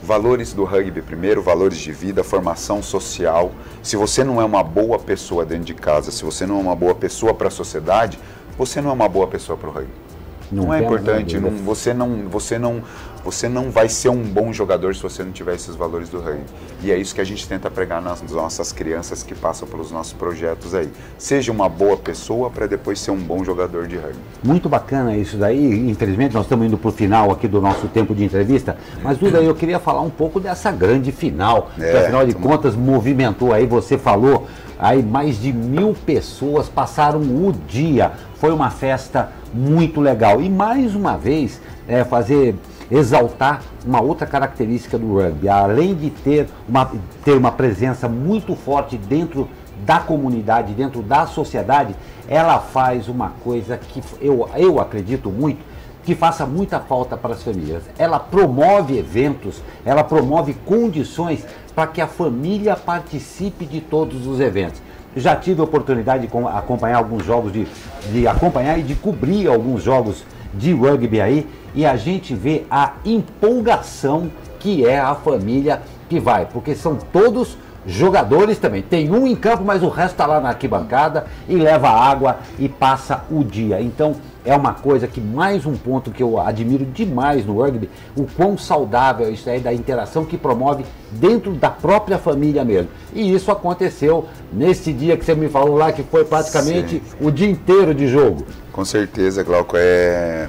Valores 0.03 0.53
do 0.53 0.65
rugby 0.65 1.01
primeiro, 1.01 1.43
valores 1.43 1.79
de 1.79 1.93
vida, 1.93 2.23
formação 2.23 2.83
social. 2.83 3.53
Se 3.83 3.97
você 3.97 4.23
não 4.23 4.41
é 4.41 4.45
uma 4.45 4.63
boa 4.63 4.99
pessoa 4.99 5.45
dentro 5.45 5.65
de 5.65 5.75
casa, 5.75 6.11
se 6.11 6.25
você 6.25 6.45
não 6.45 6.59
é 6.59 6.61
uma 6.61 6.77
boa 6.77 6.95
pessoa 6.95 7.33
para 7.33 7.49
a 7.49 7.51
sociedade, 7.51 8.19
você 8.59 8.81
não 8.81 8.91
é 8.91 8.93
uma 8.93 9.09
boa 9.09 9.27
pessoa 9.27 9.57
para 9.57 9.69
o 9.69 9.73
rugby. 9.73 10.07
Não, 10.51 10.65
não 10.67 10.75
é 10.75 10.81
importante, 10.81 11.41
não, 11.41 11.51
você, 11.51 11.93
não, 11.93 12.29
você, 12.29 12.59
não, 12.59 12.83
você 13.27 13.49
não 13.49 13.73
vai 13.73 13.89
ser 13.89 14.09
um 14.09 14.23
bom 14.23 14.53
jogador 14.53 14.95
se 14.95 15.03
você 15.03 15.25
não 15.25 15.33
tiver 15.33 15.57
esses 15.57 15.75
valores 15.75 16.09
do 16.09 16.21
rugby. 16.21 16.45
E 16.81 16.93
é 16.93 16.97
isso 16.97 17.13
que 17.13 17.21
a 17.21 17.25
gente 17.25 17.47
tenta 17.49 17.69
pregar 17.69 18.01
nas 18.01 18.23
nossas 18.23 18.71
crianças 18.71 19.25
que 19.25 19.35
passam 19.35 19.67
pelos 19.67 19.91
nossos 19.91 20.13
projetos 20.13 20.77
aí. 20.77 20.89
Seja 21.19 21.51
uma 21.51 21.69
boa 21.69 21.97
pessoa 21.97 22.49
para 22.49 22.69
depois 22.69 23.01
ser 23.01 23.11
um 23.11 23.19
bom 23.19 23.43
jogador 23.43 23.89
de 23.89 23.97
rugby. 23.97 24.21
Muito 24.45 24.69
bacana 24.69 25.17
isso 25.17 25.37
daí. 25.37 25.91
Infelizmente 25.91 26.35
nós 26.35 26.45
estamos 26.45 26.67
indo 26.67 26.79
para 26.79 26.89
o 26.89 26.93
final 26.93 27.33
aqui 27.33 27.49
do 27.49 27.61
nosso 27.61 27.89
tempo 27.89 28.15
de 28.15 28.23
entrevista. 28.23 28.77
Mas 29.03 29.19
Duda, 29.19 29.39
eu 29.39 29.57
queria 29.57 29.81
falar 29.81 30.03
um 30.03 30.11
pouco 30.11 30.39
dessa 30.39 30.71
grande 30.71 31.11
final. 31.11 31.73
É, 31.81 31.91
que 31.91 31.97
afinal 31.97 32.25
de 32.25 32.33
contas 32.33 32.77
movimentou 32.77 33.53
aí, 33.53 33.67
você 33.67 33.99
falou, 33.99 34.47
aí 34.79 35.03
mais 35.03 35.41
de 35.43 35.53
mil 35.53 35.97
pessoas 36.07 36.69
passaram 36.69 37.19
o 37.19 37.53
dia. 37.67 38.13
Foi 38.37 38.53
uma 38.53 38.71
festa 38.71 39.33
muito 39.53 40.01
legal. 40.01 40.41
E 40.41 40.49
mais 40.49 40.95
uma 40.95 41.17
vez, 41.17 41.61
é, 41.89 42.05
fazer 42.05 42.55
exaltar 42.91 43.63
uma 43.85 44.01
outra 44.01 44.27
característica 44.27 44.99
do 44.99 45.15
rugby, 45.15 45.49
além 45.49 45.95
de 45.95 46.11
ter 46.11 46.49
uma, 46.69 46.91
ter 47.25 47.37
uma 47.37 47.53
presença 47.53 48.09
muito 48.09 48.55
forte 48.55 48.97
dentro 48.97 49.49
da 49.85 49.99
comunidade, 49.99 50.73
dentro 50.73 51.03
da 51.03 51.27
sociedade, 51.27 51.95
ela 52.29 52.59
faz 52.59 53.09
uma 53.09 53.33
coisa 53.43 53.77
que 53.77 54.03
eu, 54.21 54.49
eu 54.57 54.81
acredito 54.81 55.31
muito 55.31 55.61
que 56.07 56.15
faça 56.15 56.47
muita 56.47 56.79
falta 56.79 57.17
para 57.17 57.35
as 57.35 57.43
famílias. 57.43 57.83
Ela 57.99 58.21
promove 58.21 58.97
eventos, 58.97 59.61
ela 59.85 60.05
promove 60.05 60.55
condições 60.55 61.45
para 61.75 61.89
que 61.89 62.01
a 62.01 62.07
família 62.07 62.77
participe 62.77 63.67
de 63.67 63.81
todos 63.81 64.25
os 64.25 64.39
eventos. 64.39 64.81
Já 65.17 65.35
tive 65.35 65.61
a 65.61 65.65
oportunidade 65.65 66.29
de 66.29 66.37
acompanhar 66.55 66.99
alguns 66.99 67.25
jogos, 67.25 67.53
de, 67.53 67.67
de 68.13 68.29
acompanhar 68.29 68.79
e 68.79 68.83
de 68.85 68.95
cobrir 68.95 69.49
alguns 69.49 69.83
jogos 69.83 70.25
de 70.59 70.73
rugby 70.73 71.21
aí, 71.21 71.47
e 71.75 71.85
a 71.85 71.97
gente 71.97 72.35
vê 72.35 72.65
a 72.71 72.93
empolgação 73.05 74.31
que 74.59 74.87
é 74.87 74.99
a 74.99 75.15
família 75.15 75.83
que 76.09 76.19
vai, 76.19 76.47
porque 76.47 76.75
são 76.75 76.97
todos 77.13 77.57
jogadores 77.87 78.59
também. 78.59 78.83
Tem 78.83 79.11
um 79.11 79.27
em 79.27 79.37
campo, 79.37 79.63
mas 79.65 79.83
o 79.83 79.89
resto 79.89 80.13
está 80.13 80.27
lá 80.27 80.41
na 80.41 80.49
arquibancada 80.49 81.27
e 81.49 81.55
leva 81.55 81.89
água 81.89 82.39
e 82.59 82.69
passa 82.69 83.25
o 83.31 83.45
dia. 83.45 83.81
Então 83.81 84.17
é 84.45 84.55
uma 84.55 84.75
coisa 84.75 85.07
que, 85.07 85.21
mais 85.21 85.67
um 85.67 85.77
ponto 85.77 86.11
que 86.11 86.23
eu 86.23 86.39
admiro 86.41 86.85
demais 86.85 87.45
no 87.45 87.61
rugby, 87.61 87.89
o 88.17 88.25
quão 88.25 88.57
saudável 88.57 89.33
isso 89.33 89.49
é 89.49 89.59
da 89.59 89.73
interação 89.73 90.25
que 90.25 90.37
promove 90.37 90.85
dentro 91.13 91.53
da 91.53 91.71
própria 91.71 92.19
família 92.19 92.65
mesmo. 92.65 92.91
E 93.13 93.33
isso 93.33 93.51
aconteceu 93.51 94.27
nesse 94.53 94.93
dia 94.93 95.17
que 95.17 95.25
você 95.25 95.35
me 95.35 95.49
falou 95.49 95.77
lá, 95.77 95.93
que 95.93 96.03
foi 96.05 96.25
praticamente 96.25 97.03
Sim. 97.05 97.27
o 97.27 97.31
dia 97.31 97.49
inteiro 97.49 97.95
de 97.95 98.07
jogo. 98.07 98.45
Com 98.77 98.85
certeza, 98.85 99.43
Glauco. 99.43 99.75
É... 99.77 100.49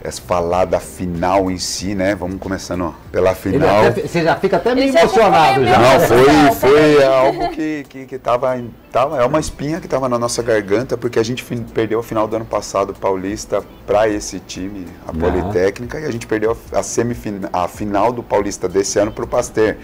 é 0.00 0.12
falar 0.12 0.64
da 0.64 0.78
final 0.78 1.50
em 1.50 1.58
si, 1.58 1.92
né? 1.92 2.14
Vamos 2.14 2.38
começando 2.38 2.94
pela 3.10 3.34
final. 3.34 3.86
Até, 3.88 4.02
você 4.02 4.22
já 4.22 4.36
fica 4.36 4.56
até 4.56 4.76
meio 4.76 4.96
emocionado 4.96 5.64
já. 5.64 5.76
Não, 5.76 6.00
foi, 6.00 6.52
foi 6.54 7.04
algo 7.04 7.48
que, 7.50 7.84
que, 7.88 8.06
que 8.06 8.16
tava, 8.16 8.62
tava, 8.92 9.20
é 9.20 9.26
uma 9.26 9.40
espinha 9.40 9.80
que 9.80 9.86
estava 9.86 10.08
na 10.08 10.16
nossa 10.16 10.40
garganta, 10.40 10.96
porque 10.96 11.18
a 11.18 11.22
gente 11.24 11.44
perdeu 11.74 11.98
a 11.98 12.02
final 12.02 12.28
do 12.28 12.36
ano 12.36 12.44
passado 12.44 12.94
Paulista 12.94 13.60
para 13.84 14.08
esse 14.08 14.38
time, 14.38 14.86
a 15.06 15.12
Politécnica, 15.12 15.98
e 15.98 16.04
a 16.04 16.12
gente 16.12 16.28
perdeu 16.28 16.56
a, 16.72 16.82
semifinal, 16.82 17.50
a 17.52 17.66
final 17.66 18.12
do 18.12 18.22
Paulista 18.22 18.68
desse 18.68 19.00
ano 19.00 19.10
para 19.10 19.24
o 19.24 19.28
Pasteur. 19.28 19.74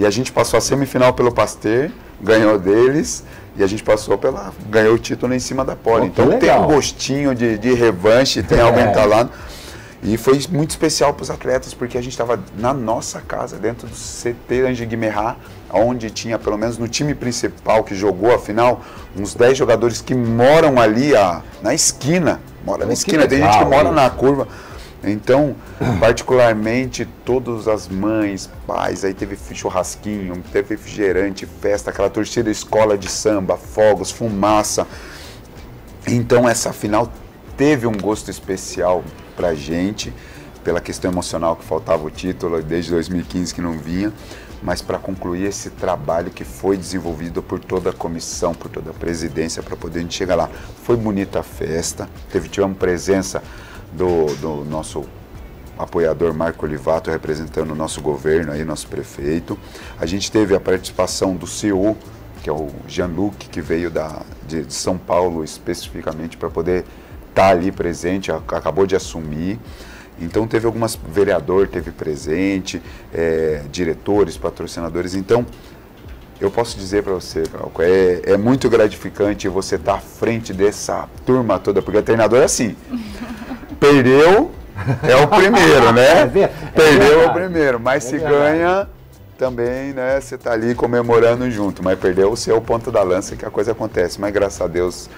E 0.00 0.06
a 0.06 0.08
gente 0.08 0.32
passou 0.32 0.56
a 0.56 0.62
semifinal 0.62 1.12
pelo 1.12 1.30
Pasteur, 1.30 1.90
ganhou 2.22 2.58
deles, 2.58 3.22
e 3.54 3.62
a 3.62 3.66
gente 3.66 3.82
passou 3.82 4.16
pela. 4.16 4.50
ganhou 4.70 4.94
o 4.94 4.98
título 4.98 5.34
em 5.34 5.38
cima 5.38 5.62
da 5.62 5.76
Poli. 5.76 6.06
então 6.06 6.24
legal. 6.24 6.40
tem 6.40 6.64
um 6.64 6.74
gostinho 6.74 7.34
de, 7.34 7.58
de 7.58 7.74
revanche, 7.74 8.42
tem 8.42 8.56
é. 8.56 8.62
algo 8.62 8.80
entalado. 8.80 9.28
E 10.02 10.16
foi 10.16 10.40
muito 10.48 10.70
especial 10.70 11.12
para 11.12 11.24
os 11.24 11.30
atletas, 11.30 11.74
porque 11.74 11.98
a 11.98 12.00
gente 12.00 12.12
estava 12.12 12.40
na 12.56 12.72
nossa 12.72 13.20
casa, 13.20 13.58
dentro 13.58 13.86
do 13.86 13.94
CT 13.94 14.62
Ange 14.68 14.86
Guimerá, 14.86 15.36
onde 15.70 16.08
tinha, 16.08 16.38
pelo 16.38 16.56
menos 16.56 16.78
no 16.78 16.88
time 16.88 17.14
principal 17.14 17.84
que 17.84 17.94
jogou 17.94 18.34
a 18.34 18.38
final, 18.38 18.80
uns 19.14 19.34
10 19.34 19.58
jogadores 19.58 20.00
que 20.00 20.14
moram 20.14 20.80
ali 20.80 21.14
a, 21.14 21.42
na 21.60 21.74
esquina. 21.74 22.40
Mora 22.64 22.86
na 22.86 22.94
esquina, 22.94 23.28
tem 23.28 23.42
gente 23.42 23.58
que 23.58 23.64
mora 23.66 23.92
na 23.92 24.08
curva. 24.08 24.48
Então, 25.02 25.56
particularmente, 25.98 27.08
todas 27.24 27.66
as 27.66 27.88
mães, 27.88 28.50
pais, 28.66 29.04
aí 29.04 29.14
teve 29.14 29.36
churrasquinho, 29.54 30.42
teve 30.52 30.74
refrigerante, 30.74 31.46
festa, 31.46 31.90
aquela 31.90 32.10
torcida 32.10 32.50
escola 32.50 32.98
de 32.98 33.10
samba, 33.10 33.56
fogos, 33.56 34.10
fumaça. 34.10 34.86
Então, 36.06 36.48
essa 36.48 36.72
final 36.72 37.10
teve 37.56 37.86
um 37.86 37.96
gosto 37.96 38.30
especial 38.30 39.02
pra 39.36 39.54
gente, 39.54 40.12
pela 40.62 40.80
questão 40.80 41.10
emocional 41.10 41.56
que 41.56 41.64
faltava 41.64 42.04
o 42.04 42.10
título 42.10 42.62
desde 42.62 42.90
2015 42.90 43.54
que 43.54 43.62
não 43.62 43.78
vinha, 43.78 44.12
mas 44.62 44.82
para 44.82 44.98
concluir 44.98 45.46
esse 45.46 45.70
trabalho 45.70 46.30
que 46.30 46.44
foi 46.44 46.76
desenvolvido 46.76 47.42
por 47.42 47.58
toda 47.58 47.88
a 47.88 47.92
comissão, 47.94 48.52
por 48.52 48.70
toda 48.70 48.90
a 48.90 48.94
presidência, 48.94 49.62
para 49.62 49.74
poder 49.74 50.00
a 50.00 50.02
gente 50.02 50.14
chegar 50.14 50.34
lá. 50.34 50.50
Foi 50.82 50.96
bonita 50.96 51.40
a 51.40 51.42
festa, 51.42 52.06
teve, 52.30 52.50
tivemos 52.50 52.76
presença 52.76 53.42
do, 53.92 54.26
do 54.36 54.64
nosso 54.64 55.04
apoiador 55.78 56.34
Marco 56.34 56.66
Olivato 56.66 57.10
representando 57.10 57.70
o 57.70 57.74
nosso 57.74 58.00
governo, 58.00 58.52
aí, 58.52 58.64
nosso 58.64 58.86
prefeito. 58.86 59.58
A 59.98 60.06
gente 60.06 60.30
teve 60.30 60.54
a 60.54 60.60
participação 60.60 61.34
do 61.34 61.46
CEO, 61.46 61.96
que 62.42 62.50
é 62.50 62.52
o 62.52 62.68
Jean-Luc, 62.86 63.48
que 63.48 63.60
veio 63.60 63.90
da, 63.90 64.22
de, 64.46 64.64
de 64.64 64.74
São 64.74 64.98
Paulo 64.98 65.42
especificamente 65.42 66.36
para 66.36 66.50
poder 66.50 66.84
estar 67.30 67.42
tá 67.42 67.48
ali 67.48 67.72
presente, 67.72 68.30
acabou 68.30 68.86
de 68.86 68.94
assumir. 68.94 69.58
Então 70.20 70.46
teve 70.46 70.66
algumas 70.66 70.96
vereador 70.96 71.66
teve 71.66 71.90
presente, 71.90 72.82
é, 73.12 73.62
diretores, 73.72 74.36
patrocinadores. 74.36 75.14
Então 75.14 75.46
eu 76.40 76.50
posso 76.50 76.78
dizer 76.78 77.02
para 77.02 77.14
você, 77.14 77.42
é, 77.80 78.32
é 78.32 78.36
muito 78.36 78.68
gratificante 78.68 79.48
você 79.48 79.76
estar 79.76 79.92
tá 79.92 79.98
à 79.98 80.00
frente 80.00 80.52
dessa 80.52 81.08
turma 81.24 81.58
toda, 81.58 81.82
porque 81.82 81.98
o 81.98 82.02
treinador 82.02 82.40
é 82.40 82.44
assim. 82.44 82.76
Perdeu, 83.80 84.50
é 85.02 85.16
o 85.16 85.26
primeiro, 85.26 85.92
né? 85.92 86.30
É 86.36 86.46
Perdeu 86.72 87.22
é 87.22 87.26
o 87.26 87.32
primeiro, 87.32 87.80
mas 87.80 88.04
se 88.04 88.18
ganha 88.18 88.86
também, 89.36 89.94
né? 89.94 90.20
Você 90.20 90.36
tá 90.36 90.52
ali 90.52 90.74
comemorando 90.74 91.50
junto, 91.50 91.82
mas 91.82 91.98
perdeu 91.98 92.30
o 92.30 92.36
seu 92.36 92.60
ponto 92.60 92.92
da 92.92 93.02
lança 93.02 93.34
que 93.34 93.44
a 93.44 93.50
coisa 93.50 93.72
acontece. 93.72 94.20
Mas 94.20 94.32
graças 94.32 94.60
a 94.60 94.66
Deus 94.66 95.08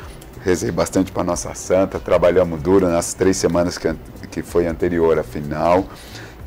rezei 0.45 0.71
bastante 0.71 1.11
para 1.11 1.25
nossa 1.25 1.53
santa, 1.55 1.99
trabalhamos 1.99 2.63
duro 2.63 2.89
nas 2.89 3.15
três 3.15 3.37
semanas 3.37 3.77
que, 3.77 3.95
que 4.31 4.43
foi 4.43 4.67
anterior 4.67 5.19
à 5.19 5.23
final 5.23 5.85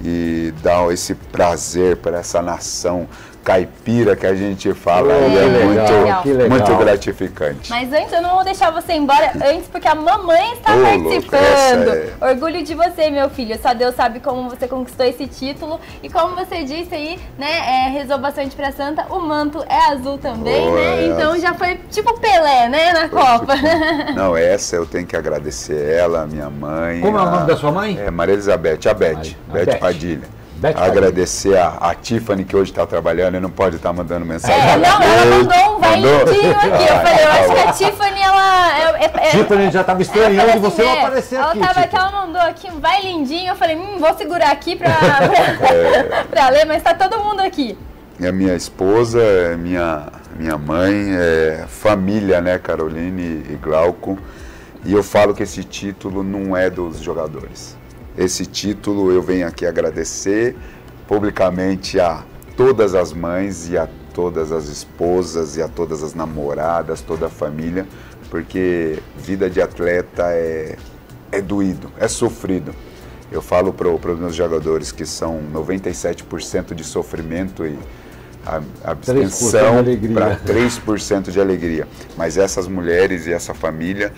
e 0.01 0.53
dá 0.63 0.91
esse 0.91 1.13
prazer 1.15 1.97
para 1.97 2.19
essa 2.19 2.41
nação 2.41 3.07
caipira 3.45 4.15
que 4.15 4.25
a 4.25 4.33
gente 4.33 4.73
fala 4.73 5.13
é, 5.13 5.29
e 5.29 5.37
é 5.37 5.45
legal, 5.67 6.23
muito, 6.25 6.49
muito 6.49 6.75
gratificante. 6.77 7.69
Mas 7.69 7.93
antes 7.93 8.11
eu 8.11 8.21
não 8.21 8.33
vou 8.33 8.43
deixar 8.43 8.71
você 8.71 8.93
embora 8.93 9.33
antes 9.35 9.67
porque 9.67 9.87
a 9.87 9.93
mamãe 9.93 10.53
está 10.53 10.73
oh, 10.75 10.81
participando. 10.81 11.89
É... 11.89 12.31
Orgulho 12.31 12.63
de 12.63 12.73
você, 12.73 13.11
meu 13.11 13.29
filho. 13.29 13.57
Só 13.61 13.75
Deus 13.75 13.93
sabe 13.93 14.19
como 14.19 14.49
você 14.49 14.67
conquistou 14.67 15.05
esse 15.05 15.27
título 15.27 15.79
e 16.01 16.09
como 16.09 16.35
você 16.35 16.63
disse 16.63 16.95
aí, 16.95 17.19
né? 17.37 17.85
É, 17.85 17.89
rezou 17.89 18.17
bastante 18.17 18.55
para 18.55 18.71
Santa. 18.71 19.05
O 19.11 19.19
manto 19.19 19.63
é 19.69 19.91
azul 19.91 20.17
também, 20.17 20.67
oh, 20.67 20.73
né? 20.73 21.03
É 21.03 21.07
então 21.09 21.29
azul. 21.29 21.41
já 21.41 21.53
foi 21.53 21.79
tipo 21.91 22.19
Pelé, 22.19 22.67
né, 22.67 22.93
na 22.93 23.09
foi 23.09 23.21
Copa. 23.21 23.55
Tipo... 23.55 24.13
Não, 24.17 24.35
essa 24.35 24.75
eu 24.75 24.87
tenho 24.87 25.05
que 25.05 25.15
agradecer 25.15 25.93
ela, 25.93 26.25
minha 26.25 26.49
mãe. 26.49 26.99
Como 26.99 27.15
a... 27.15 27.21
é 27.21 27.23
o 27.23 27.29
nome 27.29 27.45
da 27.45 27.55
sua 27.55 27.71
mãe? 27.71 27.99
É 27.99 28.09
Maria 28.09 28.33
Elizabeth, 28.33 28.89
a 28.89 28.93
Beth, 28.93 29.15
Beth, 29.47 29.65
Beth 29.65 29.79
Padilha. 29.79 30.35
Beth 30.65 30.81
Agradecer 30.81 31.57
a, 31.57 31.77
a, 31.79 31.95
Tiffany 31.95 32.43
que 32.43 32.55
hoje 32.55 32.71
está 32.71 32.85
trabalhando 32.87 33.37
e 33.37 33.39
não 33.39 33.51
pode 33.51 33.75
estar 33.75 33.89
tá 33.89 33.93
mandando 33.93 34.25
mensagem. 34.25 34.59
É, 34.59 34.77
não, 34.77 35.01
ela 35.01 35.25
mandou 35.25 35.75
um 35.75 35.79
vai 35.79 35.95
lindinho 35.95 36.51
aqui. 36.51 36.67
Eu 36.67 36.95
falei, 36.95 37.23
eu 37.23 37.29
acho 37.29 37.53
que 37.53 37.59
a 37.59 37.71
Tiffany, 37.71 38.21
ela. 38.21 38.79
É, 38.79 39.05
é, 39.05 39.27
é 39.27 39.29
Tiffany 39.31 39.71
já 39.71 39.81
estava 39.81 40.01
estranhando 40.01 40.49
assim, 40.49 40.59
você 40.59 40.83
não 40.83 40.89
é, 40.89 40.99
aparecer 40.99 41.35
ela 41.35 41.49
aqui. 41.51 41.59
Tava, 41.59 41.87
que 41.87 41.95
ela 41.95 42.11
mandou 42.11 42.41
aqui 42.41 42.71
um 42.71 42.79
vai 42.79 43.01
lindinho. 43.01 43.49
Eu 43.49 43.55
falei, 43.55 43.77
hum, 43.77 43.99
vou 43.99 44.13
segurar 44.17 44.51
aqui 44.51 44.75
para 44.75 44.89
é. 44.89 46.49
ler, 46.49 46.65
mas 46.65 46.77
está 46.77 46.95
todo 46.95 47.23
mundo 47.23 47.41
aqui. 47.41 47.77
É 48.19 48.31
minha 48.31 48.55
esposa, 48.55 49.21
é 49.21 49.55
minha, 49.55 50.07
minha 50.35 50.57
mãe, 50.57 51.15
é 51.15 51.65
família, 51.67 52.41
né, 52.41 52.57
Caroline 52.57 53.45
e 53.49 53.59
Glauco. 53.61 54.17
E 54.83 54.93
eu 54.93 55.03
falo 55.03 55.33
que 55.33 55.43
esse 55.43 55.63
título 55.63 56.23
não 56.23 56.55
é 56.55 56.69
dos 56.69 56.99
jogadores 56.99 57.75
esse 58.17 58.45
título, 58.45 59.11
eu 59.11 59.21
venho 59.21 59.47
aqui 59.47 59.65
agradecer 59.65 60.55
publicamente 61.07 61.99
a 61.99 62.23
todas 62.55 62.95
as 62.95 63.11
mães 63.11 63.69
e 63.69 63.77
a 63.77 63.87
todas 64.13 64.51
as 64.51 64.69
esposas 64.69 65.57
e 65.57 65.61
a 65.61 65.67
todas 65.67 66.01
as 66.01 66.13
namoradas, 66.13 67.01
toda 67.01 67.25
a 67.25 67.29
família, 67.29 67.85
porque 68.29 68.99
vida 69.17 69.49
de 69.49 69.61
atleta 69.61 70.23
é, 70.29 70.77
é 71.31 71.41
doído, 71.41 71.91
é 71.99 72.07
sofrido. 72.07 72.73
Eu 73.31 73.41
falo 73.41 73.73
para 73.73 73.89
os 73.89 74.19
meus 74.19 74.35
jogadores 74.35 74.91
que 74.91 75.05
são 75.05 75.41
97% 75.53 76.73
de 76.73 76.83
sofrimento 76.83 77.65
e 77.65 77.77
abstenção 78.83 79.83
para 80.13 80.37
3% 80.37 81.31
de 81.31 81.41
alegria. 81.41 81.87
Mas 82.15 82.37
essas 82.37 82.67
mulheres 82.67 83.25
e 83.25 83.33
essa 83.33 83.53
família 83.53 84.13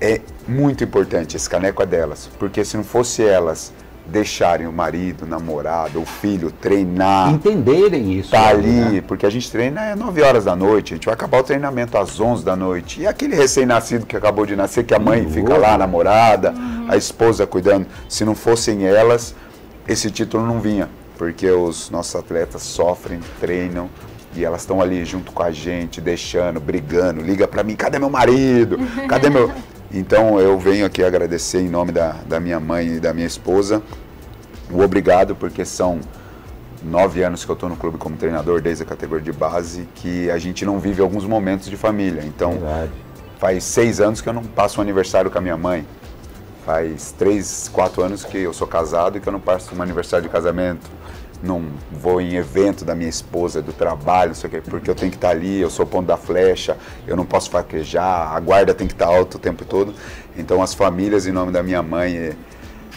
é 0.00 0.20
muito 0.48 0.82
importante, 0.82 1.36
esse 1.36 1.48
caneco 1.48 1.82
é 1.82 1.86
delas, 1.86 2.28
porque 2.38 2.64
se 2.64 2.76
não 2.76 2.84
fosse 2.84 3.22
elas 3.22 3.72
deixarem 4.06 4.66
o 4.66 4.72
marido, 4.72 5.22
o 5.22 5.26
namorado, 5.26 6.00
o 6.00 6.06
filho 6.06 6.50
treinar. 6.50 7.30
Entenderem 7.32 8.18
isso. 8.18 8.30
Tá 8.30 8.48
ali, 8.48 8.66
né? 8.66 9.04
porque 9.06 9.24
a 9.24 9.30
gente 9.30 9.50
treina 9.50 9.82
é 9.82 9.94
9 9.94 10.22
horas 10.22 10.44
da 10.44 10.56
noite, 10.56 10.94
a 10.94 10.96
gente 10.96 11.04
vai 11.04 11.14
acabar 11.14 11.38
o 11.38 11.42
treinamento 11.42 11.96
às 11.96 12.18
11 12.18 12.44
da 12.44 12.56
noite. 12.56 13.02
E 13.02 13.06
aquele 13.06 13.36
recém-nascido 13.36 14.06
que 14.06 14.16
acabou 14.16 14.44
de 14.44 14.56
nascer, 14.56 14.84
que 14.84 14.94
a 14.94 14.98
mãe 14.98 15.28
fica 15.30 15.56
lá, 15.56 15.74
a 15.74 15.78
namorada, 15.78 16.52
a 16.88 16.96
esposa 16.96 17.46
cuidando. 17.46 17.86
Se 18.08 18.24
não 18.24 18.34
fossem 18.34 18.84
elas, 18.84 19.34
esse 19.86 20.10
título 20.10 20.44
não 20.44 20.60
vinha, 20.60 20.88
porque 21.16 21.48
os 21.48 21.88
nossos 21.90 22.16
atletas 22.16 22.62
sofrem, 22.62 23.20
treinam, 23.38 23.88
e 24.34 24.44
elas 24.44 24.62
estão 24.62 24.80
ali 24.80 25.04
junto 25.04 25.32
com 25.32 25.42
a 25.42 25.50
gente, 25.50 26.00
deixando, 26.00 26.60
brigando, 26.60 27.20
liga 27.20 27.46
para 27.46 27.62
mim, 27.62 27.74
cadê 27.76 27.98
meu 27.98 28.10
marido? 28.10 28.78
Cadê 29.08 29.28
meu 29.28 29.50
então 29.92 30.40
eu 30.40 30.58
venho 30.58 30.86
aqui 30.86 31.02
agradecer 31.02 31.60
em 31.60 31.68
nome 31.68 31.92
da, 31.92 32.16
da 32.26 32.38
minha 32.40 32.60
mãe 32.60 32.96
e 32.96 33.00
da 33.00 33.12
minha 33.12 33.26
esposa 33.26 33.82
o 34.72 34.82
obrigado, 34.82 35.34
porque 35.34 35.64
são 35.64 36.00
nove 36.82 37.22
anos 37.22 37.44
que 37.44 37.50
eu 37.50 37.54
estou 37.54 37.68
no 37.68 37.76
clube 37.76 37.98
como 37.98 38.16
treinador, 38.16 38.60
desde 38.60 38.84
a 38.84 38.86
categoria 38.86 39.24
de 39.24 39.32
base, 39.32 39.88
que 39.96 40.30
a 40.30 40.38
gente 40.38 40.64
não 40.64 40.78
vive 40.78 41.02
alguns 41.02 41.24
momentos 41.24 41.68
de 41.68 41.76
família. 41.76 42.22
Então, 42.24 42.52
Verdade. 42.52 42.92
faz 43.38 43.64
seis 43.64 44.00
anos 44.00 44.20
que 44.20 44.28
eu 44.28 44.32
não 44.32 44.44
passo 44.44 44.80
um 44.80 44.82
aniversário 44.82 45.30
com 45.30 45.38
a 45.38 45.40
minha 45.40 45.56
mãe. 45.56 45.86
Faz 46.64 47.12
três, 47.18 47.68
quatro 47.72 48.02
anos 48.02 48.24
que 48.24 48.38
eu 48.38 48.52
sou 48.52 48.66
casado 48.66 49.18
e 49.18 49.20
que 49.20 49.28
eu 49.28 49.32
não 49.32 49.40
passo 49.40 49.74
um 49.74 49.82
aniversário 49.82 50.22
de 50.22 50.28
casamento 50.28 50.88
não 51.42 51.64
vou 51.90 52.20
em 52.20 52.34
evento 52.34 52.84
da 52.84 52.94
minha 52.94 53.08
esposa, 53.08 53.62
do 53.62 53.72
trabalho, 53.72 54.28
não 54.28 54.34
sei 54.34 54.48
o 54.48 54.50
quê, 54.50 54.62
porque 54.64 54.90
eu 54.90 54.94
tenho 54.94 55.10
que 55.10 55.16
estar 55.16 55.30
ali, 55.30 55.60
eu 55.60 55.70
sou 55.70 55.84
o 55.84 55.88
ponto 55.88 56.06
da 56.06 56.16
flecha, 56.16 56.76
eu 57.06 57.16
não 57.16 57.24
posso 57.24 57.50
fraquejar, 57.50 58.34
a 58.34 58.40
guarda 58.40 58.74
tem 58.74 58.86
que 58.86 58.92
estar 58.92 59.06
alta 59.06 59.36
o 59.36 59.40
tempo 59.40 59.64
todo. 59.64 59.94
Então 60.36 60.62
as 60.62 60.74
famílias, 60.74 61.26
em 61.26 61.32
nome 61.32 61.52
da 61.52 61.62
minha 61.62 61.82
mãe 61.82 62.14
e, 62.14 62.36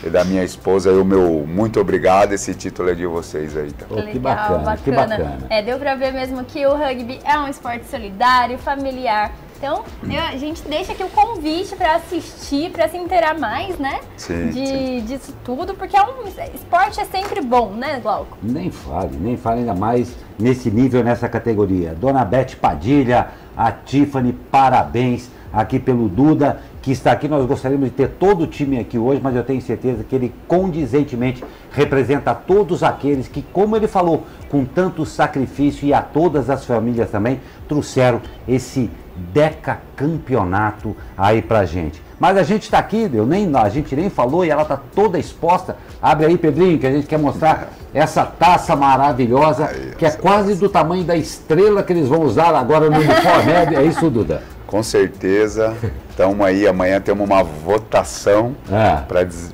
e 0.05 0.09
da 0.09 0.23
minha 0.23 0.43
esposa, 0.43 0.91
o 0.91 1.05
meu 1.05 1.45
muito 1.47 1.79
obrigado, 1.79 2.33
esse 2.33 2.53
título 2.53 2.89
é 2.89 2.95
de 2.95 3.05
vocês 3.05 3.55
aí. 3.55 3.71
Tá? 3.71 3.85
Que, 3.85 3.93
Legal, 3.93 4.11
que 4.11 4.19
bacana, 4.19 4.57
bacana, 4.59 4.77
que 4.77 4.91
bacana. 4.91 5.47
É, 5.49 5.61
deu 5.61 5.79
pra 5.79 5.95
ver 5.95 6.11
mesmo 6.11 6.43
que 6.43 6.65
o 6.65 6.75
rugby 6.75 7.19
é 7.23 7.37
um 7.39 7.47
esporte 7.47 7.85
solidário, 7.85 8.57
familiar, 8.57 9.31
então, 9.63 9.81
eu, 10.03 10.19
a 10.19 10.35
gente 10.35 10.61
deixa 10.67 10.91
aqui 10.91 11.01
o 11.01 11.07
convite 11.07 11.73
para 11.77 11.95
assistir, 11.95 12.69
para 12.69 12.89
se 12.89 12.97
inteirar 12.97 13.39
mais, 13.39 13.79
né? 13.79 14.01
Sim, 14.17 14.49
de, 14.49 14.67
sim. 14.67 15.05
Disso 15.05 15.33
tudo, 15.41 15.73
porque 15.73 15.95
é 15.95 16.01
um 16.01 16.27
esporte 16.53 16.99
é 16.99 17.05
sempre 17.05 17.39
bom, 17.39 17.69
né, 17.69 17.97
Glauco? 18.03 18.37
Nem 18.43 18.69
fale, 18.69 19.15
nem 19.17 19.37
fale 19.37 19.61
ainda 19.61 19.73
mais 19.73 20.17
nesse 20.37 20.69
nível, 20.69 21.01
nessa 21.01 21.29
categoria. 21.29 21.95
Dona 21.95 22.25
Beth 22.25 22.57
Padilha, 22.59 23.29
a 23.55 23.71
Tiffany, 23.71 24.33
parabéns 24.51 25.29
aqui 25.53 25.79
pelo 25.79 26.09
Duda 26.09 26.61
que 26.83 26.91
está 26.91 27.13
aqui. 27.13 27.27
Nós 27.27 27.43
gostaríamos 27.47 27.89
de 27.89 27.95
ter 27.95 28.09
todo 28.09 28.43
o 28.43 28.47
time 28.47 28.77
aqui 28.77 28.99
hoje, 28.99 29.19
mas 29.23 29.35
eu 29.35 29.43
tenho 29.43 29.61
certeza 29.61 30.03
que 30.03 30.13
ele 30.13 30.31
condizentemente 30.47 31.43
representa 31.71 32.35
todos 32.35 32.83
aqueles 32.83 33.27
que, 33.27 33.41
como 33.41 33.75
ele 33.75 33.87
falou, 33.87 34.27
com 34.49 34.63
tanto 34.63 35.03
sacrifício 35.05 35.87
e 35.87 35.93
a 35.93 36.01
todas 36.01 36.49
as 36.49 36.65
famílias 36.65 37.09
também, 37.09 37.39
trouxeram 37.67 38.21
esse 38.47 38.91
deca 39.33 39.79
campeonato 39.95 40.95
aí 41.17 41.41
pra 41.41 41.65
gente. 41.65 42.01
Mas 42.19 42.37
a 42.37 42.43
gente 42.43 42.63
está 42.63 42.79
aqui, 42.79 43.09
eu 43.13 43.25
nem, 43.25 43.49
a 43.55 43.69
gente 43.69 43.95
nem 43.95 44.09
falou 44.09 44.45
e 44.45 44.49
ela 44.49 44.63
está 44.63 44.77
toda 44.77 45.17
exposta. 45.17 45.77
Abre 46.01 46.25
aí, 46.25 46.37
Pedrinho, 46.37 46.79
que 46.79 46.87
a 46.87 46.91
gente 46.91 47.07
quer 47.07 47.19
mostrar 47.19 47.69
essa 47.93 48.25
taça 48.25 48.75
maravilhosa, 48.75 49.67
que 49.97 50.05
é 50.05 50.11
quase 50.11 50.55
do 50.55 50.67
tamanho 50.67 51.03
da 51.03 51.15
estrela 51.15 51.83
que 51.83 51.93
eles 51.93 52.07
vão 52.07 52.21
usar 52.21 52.55
agora 52.55 52.89
no 52.89 52.97
uniforme. 52.97 53.75
É 53.75 53.83
isso, 53.83 54.09
Duda? 54.09 54.41
Com 54.65 54.81
certeza. 54.81 55.75
Estamos 56.13 56.45
aí, 56.45 56.67
amanhã 56.67 57.01
temos 57.01 57.27
uma 57.27 57.41
votação 57.41 58.55
é. 58.71 59.01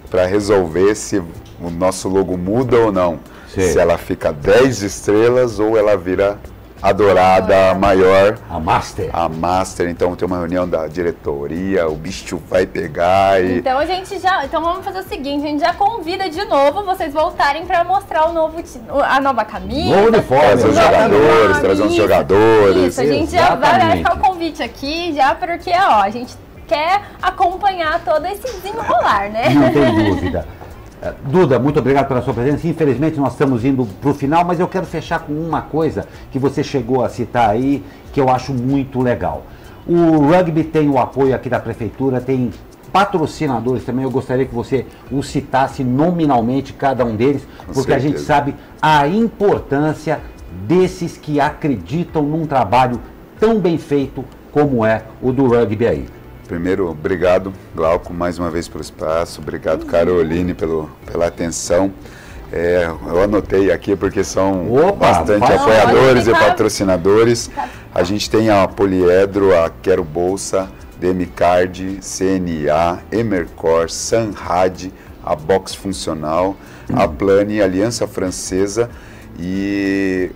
para 0.09 0.25
resolver 0.25 0.93
se 0.93 1.17
o 1.17 1.69
nosso 1.69 2.09
logo 2.09 2.37
muda 2.37 2.77
ou 2.77 2.91
não. 2.91 3.17
Sim. 3.47 3.61
Se 3.61 3.79
ela 3.79 3.97
fica 3.97 4.33
10 4.33 4.83
estrelas 4.83 5.57
ou 5.57 5.77
ela 5.77 5.95
vira 5.95 6.37
a 6.81 6.91
dourada, 6.91 7.71
a 7.71 7.75
maior. 7.75 8.37
A 8.49 8.59
Master. 8.59 9.09
A 9.13 9.29
Master, 9.29 9.87
então 9.87 10.13
tem 10.17 10.25
uma 10.25 10.37
reunião 10.37 10.67
da 10.67 10.85
diretoria, 10.87 11.87
o 11.87 11.95
bicho 11.95 12.41
vai 12.49 12.65
pegar 12.65 13.41
e... 13.41 13.59
Então 13.59 13.79
a 13.79 13.85
gente 13.85 14.19
já, 14.19 14.43
então 14.43 14.61
vamos 14.61 14.83
fazer 14.83 14.99
o 14.99 15.03
seguinte, 15.03 15.45
a 15.45 15.47
gente 15.47 15.61
já 15.61 15.73
convida 15.73 16.29
de 16.29 16.43
novo 16.43 16.83
vocês 16.83 17.13
voltarem 17.13 17.65
para 17.65 17.85
mostrar 17.85 18.27
o 18.27 18.33
novo, 18.33 18.61
a 19.01 19.21
nova 19.21 19.45
camisa. 19.45 19.95
Novo 19.95 20.09
uniforme. 20.09 20.45
Trazer 20.45 20.67
os 20.67 20.75
jogadores, 20.75 21.59
trazer 21.59 21.83
os 21.83 21.93
jogadores. 21.93 22.87
Isso, 22.87 23.01
a 23.01 23.05
gente 23.05 23.33
Exatamente. 23.33 23.71
já 23.71 23.77
vai 23.77 23.93
deixar 23.95 24.13
o 24.13 24.19
convite 24.19 24.61
aqui, 24.61 25.13
já 25.13 25.33
porque, 25.33 25.71
ó, 25.71 26.01
a 26.01 26.09
gente 26.09 26.35
quer 26.69 27.01
acompanhar 27.21 27.99
todo 28.05 28.25
esse 28.27 28.43
desenrolar, 28.43 29.29
né? 29.31 29.49
Não 29.49 29.73
tem 29.73 30.05
dúvida. 30.05 30.45
É, 31.01 31.13
Duda, 31.23 31.57
muito 31.57 31.79
obrigado 31.79 32.07
pela 32.07 32.21
sua 32.21 32.33
presença. 32.33 32.67
Infelizmente 32.67 33.17
nós 33.19 33.33
estamos 33.33 33.65
indo 33.65 33.85
para 33.99 34.11
o 34.11 34.13
final, 34.13 34.45
mas 34.45 34.59
eu 34.59 34.67
quero 34.67 34.85
fechar 34.85 35.19
com 35.19 35.33
uma 35.33 35.61
coisa 35.61 36.05
que 36.31 36.37
você 36.37 36.63
chegou 36.63 37.03
a 37.03 37.09
citar 37.09 37.49
aí, 37.49 37.83
que 38.13 38.21
eu 38.21 38.29
acho 38.29 38.53
muito 38.53 39.01
legal. 39.01 39.43
O 39.87 40.27
rugby 40.27 40.63
tem 40.63 40.87
o 40.87 40.99
apoio 40.99 41.33
aqui 41.33 41.49
da 41.49 41.59
prefeitura, 41.59 42.21
tem 42.21 42.51
patrocinadores 42.91 43.83
também. 43.83 44.03
Eu 44.03 44.11
gostaria 44.11 44.45
que 44.45 44.53
você 44.53 44.85
os 45.11 45.27
citasse 45.27 45.83
nominalmente 45.83 46.73
cada 46.73 47.03
um 47.03 47.15
deles, 47.15 47.47
com 47.65 47.73
porque 47.73 47.91
certeza. 47.91 47.95
a 47.95 47.99
gente 47.99 48.19
sabe 48.19 48.55
a 48.81 49.07
importância 49.07 50.19
desses 50.67 51.17
que 51.17 51.39
acreditam 51.39 52.21
num 52.23 52.45
trabalho 52.45 52.99
tão 53.39 53.59
bem 53.59 53.77
feito 53.77 54.23
como 54.51 54.85
é 54.85 55.03
o 55.21 55.31
do 55.31 55.47
rugby 55.47 55.87
aí. 55.87 56.18
Primeiro, 56.49 56.89
obrigado, 56.89 57.53
Glauco, 57.75 58.11
mais 58.11 58.39
uma 58.39 58.49
vez 58.49 58.67
pelo 58.67 58.81
espaço. 58.81 59.39
Obrigado, 59.39 59.85
Caroline, 59.85 60.55
pelo, 60.55 60.89
pela 61.05 61.27
atenção. 61.27 61.93
É, 62.51 62.89
eu 63.07 63.21
anotei 63.21 63.71
aqui 63.71 63.95
porque 63.95 64.23
são 64.23 64.67
Opa, 64.73 64.93
bastante 64.93 65.43
apoiadores 65.43 66.25
e 66.25 66.31
patrocinadores. 66.31 67.51
A 67.93 68.01
gente 68.01 68.27
tem 68.31 68.49
a 68.49 68.67
Poliedro, 68.67 69.55
a 69.55 69.69
Quero 69.69 70.03
Bolsa, 70.03 70.71
Demicard, 70.99 71.99
CNA, 72.01 73.03
Emercor, 73.11 73.91
Sanrad, 73.91 74.87
a 75.23 75.35
Box 75.35 75.75
Funcional, 75.75 76.57
a. 76.91 77.07
Plane, 77.07 77.61
Aliança 77.61 78.07
Francesa 78.07 78.89
e 79.37 80.31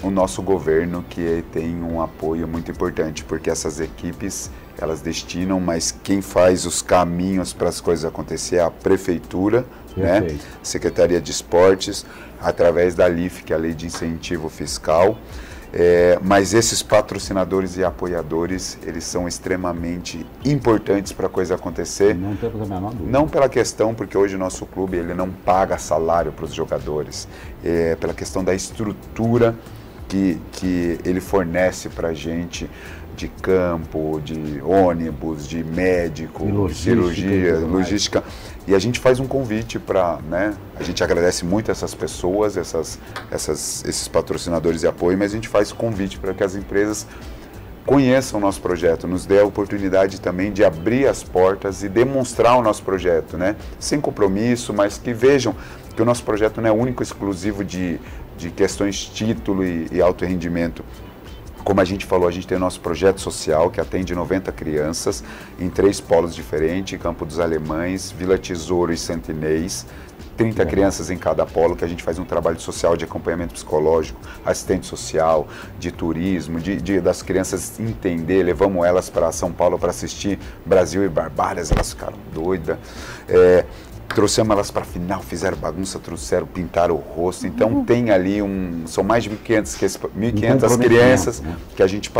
o 0.00 0.10
nosso 0.12 0.42
governo 0.42 1.04
que 1.10 1.44
tem 1.50 1.82
um 1.82 2.00
apoio 2.00 2.46
muito 2.46 2.70
importante, 2.70 3.24
porque 3.24 3.50
essas 3.50 3.80
equipes 3.80 4.48
elas 4.78 5.00
destinam, 5.00 5.60
mas 5.60 5.90
quem 6.02 6.20
faz 6.20 6.66
os 6.66 6.82
caminhos 6.82 7.52
para 7.52 7.68
as 7.68 7.80
coisas 7.80 8.04
acontecer 8.04 8.56
é 8.56 8.62
a 8.62 8.70
prefeitura, 8.70 9.64
né? 9.96 10.36
Secretaria 10.62 11.20
de 11.20 11.30
Esportes, 11.30 12.04
através 12.40 12.94
da 12.94 13.08
LIF, 13.08 13.42
que 13.42 13.52
é 13.52 13.56
a 13.56 13.58
Lei 13.58 13.74
de 13.74 13.86
Incentivo 13.86 14.48
Fiscal. 14.48 15.16
É, 15.72 16.18
mas 16.22 16.54
esses 16.54 16.82
patrocinadores 16.82 17.76
e 17.76 17.84
apoiadores, 17.84 18.78
eles 18.86 19.04
são 19.04 19.26
extremamente 19.26 20.24
importantes 20.44 21.12
para 21.12 21.26
a 21.26 21.28
coisa 21.28 21.54
acontecer. 21.54 22.14
Não 22.14 22.36
temos 22.36 22.62
a 22.62 22.64
menor 22.64 22.92
dúvida. 22.92 23.10
Não 23.10 23.28
pela 23.28 23.48
questão, 23.48 23.94
porque 23.94 24.16
hoje 24.16 24.36
o 24.36 24.38
nosso 24.38 24.64
clube 24.64 24.96
ele 24.96 25.12
não 25.12 25.30
paga 25.30 25.76
salário 25.76 26.32
para 26.32 26.44
os 26.44 26.54
jogadores, 26.54 27.28
é 27.64 27.96
pela 27.96 28.14
questão 28.14 28.44
da 28.44 28.54
estrutura 28.54 29.54
que, 30.08 30.40
que 30.52 30.98
ele 31.04 31.20
fornece 31.20 31.88
para 31.88 32.08
a 32.08 32.14
gente 32.14 32.70
de 33.16 33.28
campo, 33.28 34.20
de 34.22 34.60
ônibus, 34.62 35.48
de 35.48 35.64
médico, 35.64 36.44
logística, 36.44 36.90
cirurgia, 36.90 37.58
logística. 37.58 38.24
E 38.66 38.74
a 38.74 38.78
gente 38.78 39.00
faz 39.00 39.18
um 39.18 39.26
convite 39.26 39.78
para, 39.78 40.18
né? 40.28 40.54
A 40.78 40.82
gente 40.82 41.02
agradece 41.02 41.44
muito 41.44 41.70
essas 41.70 41.94
pessoas, 41.94 42.56
essas, 42.56 42.98
essas, 43.30 43.84
esses 43.84 44.06
patrocinadores 44.06 44.82
de 44.82 44.86
apoio, 44.86 45.16
mas 45.16 45.32
a 45.32 45.34
gente 45.34 45.48
faz 45.48 45.72
convite 45.72 46.18
para 46.18 46.34
que 46.34 46.44
as 46.44 46.54
empresas 46.54 47.06
conheçam 47.86 48.38
o 48.38 48.42
nosso 48.42 48.60
projeto, 48.60 49.06
nos 49.06 49.24
dê 49.24 49.38
a 49.38 49.44
oportunidade 49.44 50.20
também 50.20 50.52
de 50.52 50.64
abrir 50.64 51.06
as 51.06 51.22
portas 51.22 51.84
e 51.84 51.88
demonstrar 51.88 52.58
o 52.58 52.62
nosso 52.62 52.82
projeto, 52.82 53.38
né? 53.38 53.56
Sem 53.78 54.00
compromisso, 54.00 54.74
mas 54.74 54.98
que 54.98 55.12
vejam 55.12 55.54
que 55.94 56.02
o 56.02 56.04
nosso 56.04 56.24
projeto 56.24 56.60
não 56.60 56.68
é 56.68 56.72
único, 56.72 57.02
exclusivo 57.02 57.64
de, 57.64 57.98
de 58.36 58.50
questões 58.50 59.04
título 59.06 59.64
e, 59.64 59.86
e 59.90 60.02
alto 60.02 60.24
rendimento. 60.24 60.84
Como 61.66 61.80
a 61.80 61.84
gente 61.84 62.06
falou, 62.06 62.28
a 62.28 62.30
gente 62.30 62.46
tem 62.46 62.56
o 62.56 62.60
nosso 62.60 62.78
projeto 62.78 63.20
social 63.20 63.72
que 63.72 63.80
atende 63.80 64.14
90 64.14 64.52
crianças 64.52 65.24
em 65.58 65.68
três 65.68 66.00
polos 66.00 66.32
diferentes, 66.32 66.96
Campo 66.96 67.26
dos 67.26 67.40
Alemães, 67.40 68.12
Vila 68.16 68.38
Tesouro 68.38 68.92
e 68.92 68.96
Santinês. 68.96 69.84
30 70.36 70.62
é. 70.62 70.64
crianças 70.64 71.10
em 71.10 71.18
cada 71.18 71.44
polo, 71.44 71.74
que 71.74 71.84
a 71.84 71.88
gente 71.88 72.04
faz 72.04 72.20
um 72.20 72.24
trabalho 72.24 72.60
social 72.60 72.96
de 72.96 73.04
acompanhamento 73.04 73.54
psicológico, 73.54 74.20
assistente 74.44 74.86
social, 74.86 75.48
de 75.76 75.90
turismo, 75.90 76.60
de, 76.60 76.76
de 76.76 77.00
das 77.00 77.20
crianças 77.20 77.80
entender, 77.80 78.44
levamos 78.44 78.86
elas 78.86 79.10
para 79.10 79.32
São 79.32 79.50
Paulo 79.50 79.76
para 79.76 79.90
assistir 79.90 80.38
Brasil 80.64 81.04
e 81.04 81.08
Barbárias, 81.08 81.72
elas 81.72 81.90
ficaram 81.90 82.16
doidas. 82.32 82.78
É, 83.28 83.64
trouxemos 84.16 84.50
elas 84.50 84.70
para 84.70 84.82
final, 84.82 85.20
fizeram 85.20 85.58
bagunça, 85.58 85.98
trouxeram, 85.98 86.46
pintaram 86.46 86.94
o 86.94 86.98
rosto. 86.98 87.46
Então 87.46 87.68
uhum. 87.68 87.84
tem 87.84 88.10
ali 88.10 88.40
um. 88.40 88.84
São 88.86 89.04
mais 89.04 89.22
de 89.22 89.28
1.500, 89.28 90.00
1.500 90.18 90.78
crianças 90.78 91.40
né? 91.42 91.54
que 91.76 91.82
a 91.82 91.86
gente 91.86 92.10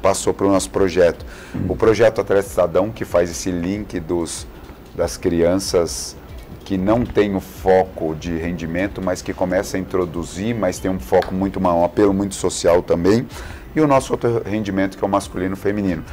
passou 0.00 0.32
para 0.32 0.46
o 0.46 0.52
nosso 0.52 0.70
projeto. 0.70 1.26
Uhum. 1.52 1.66
O 1.70 1.76
projeto 1.76 2.20
Atleta 2.20 2.48
Cidadão, 2.48 2.92
que 2.92 3.04
faz 3.04 3.28
esse 3.28 3.50
link 3.50 3.98
dos, 3.98 4.46
das 4.94 5.16
crianças 5.16 6.16
que 6.64 6.78
não 6.78 7.04
tem 7.04 7.34
o 7.34 7.40
foco 7.40 8.14
de 8.14 8.36
rendimento, 8.36 9.02
mas 9.02 9.20
que 9.20 9.34
começa 9.34 9.76
a 9.76 9.80
introduzir, 9.80 10.54
mas 10.54 10.78
tem 10.78 10.88
um 10.88 11.00
foco 11.00 11.34
muito, 11.34 11.58
um 11.58 11.84
apelo 11.84 12.14
muito 12.14 12.36
social 12.36 12.84
também. 12.84 13.26
E 13.74 13.80
o 13.80 13.86
nosso 13.88 14.12
outro 14.12 14.42
rendimento, 14.46 14.96
que 14.96 15.04
é 15.04 15.06
o 15.06 15.10
masculino 15.10 15.54
e 15.54 15.58
feminino. 15.58 16.04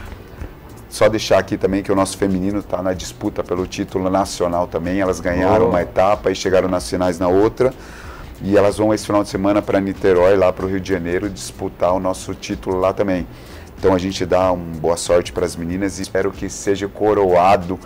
Só 0.94 1.10
deixar 1.10 1.40
aqui 1.40 1.58
também 1.58 1.82
que 1.82 1.92
o 1.92 1.96
nosso 1.96 2.16
feminino 2.16 2.60
está 2.60 2.80
na 2.80 2.94
disputa 2.94 3.44
pelo 3.44 3.66
título 3.66 4.12
nacional 4.12 4.68
também. 4.68 5.00
Elas 5.00 5.20
ganharam 5.20 5.66
oh. 5.66 5.70
uma 5.70 5.82
etapa 5.82 6.30
e 6.30 6.36
chegaram 6.36 6.70
nas 6.70 6.88
finais 6.88 7.18
na 7.18 7.28
outra. 7.28 7.74
E 8.44 8.56
elas 8.56 8.78
vão 8.78 8.94
esse 8.94 9.04
final 9.04 9.24
de 9.24 9.30
semana 9.30 9.60
para 9.60 9.80
Niterói, 9.80 10.36
lá 10.36 10.54
para 10.54 10.68
o 10.68 10.70
Rio 10.70 10.80
de 10.80 10.88
Janeiro, 10.88 11.32
disputar 11.32 11.96
o 11.96 12.00
nosso 12.00 12.36
título 12.36 12.80
lá 12.80 12.94
também. 12.94 13.26
Então 13.76 13.96
a 13.96 13.98
gente 13.98 14.24
dá 14.24 14.52
uma 14.52 14.78
boa 14.78 14.96
sorte 14.96 15.34
para 15.34 15.48
as 15.48 15.56
meninas 15.56 15.98
e 15.98 16.04
espero 16.04 16.32
que 16.32 16.48
seja 16.48 16.88
coroado 16.88 17.80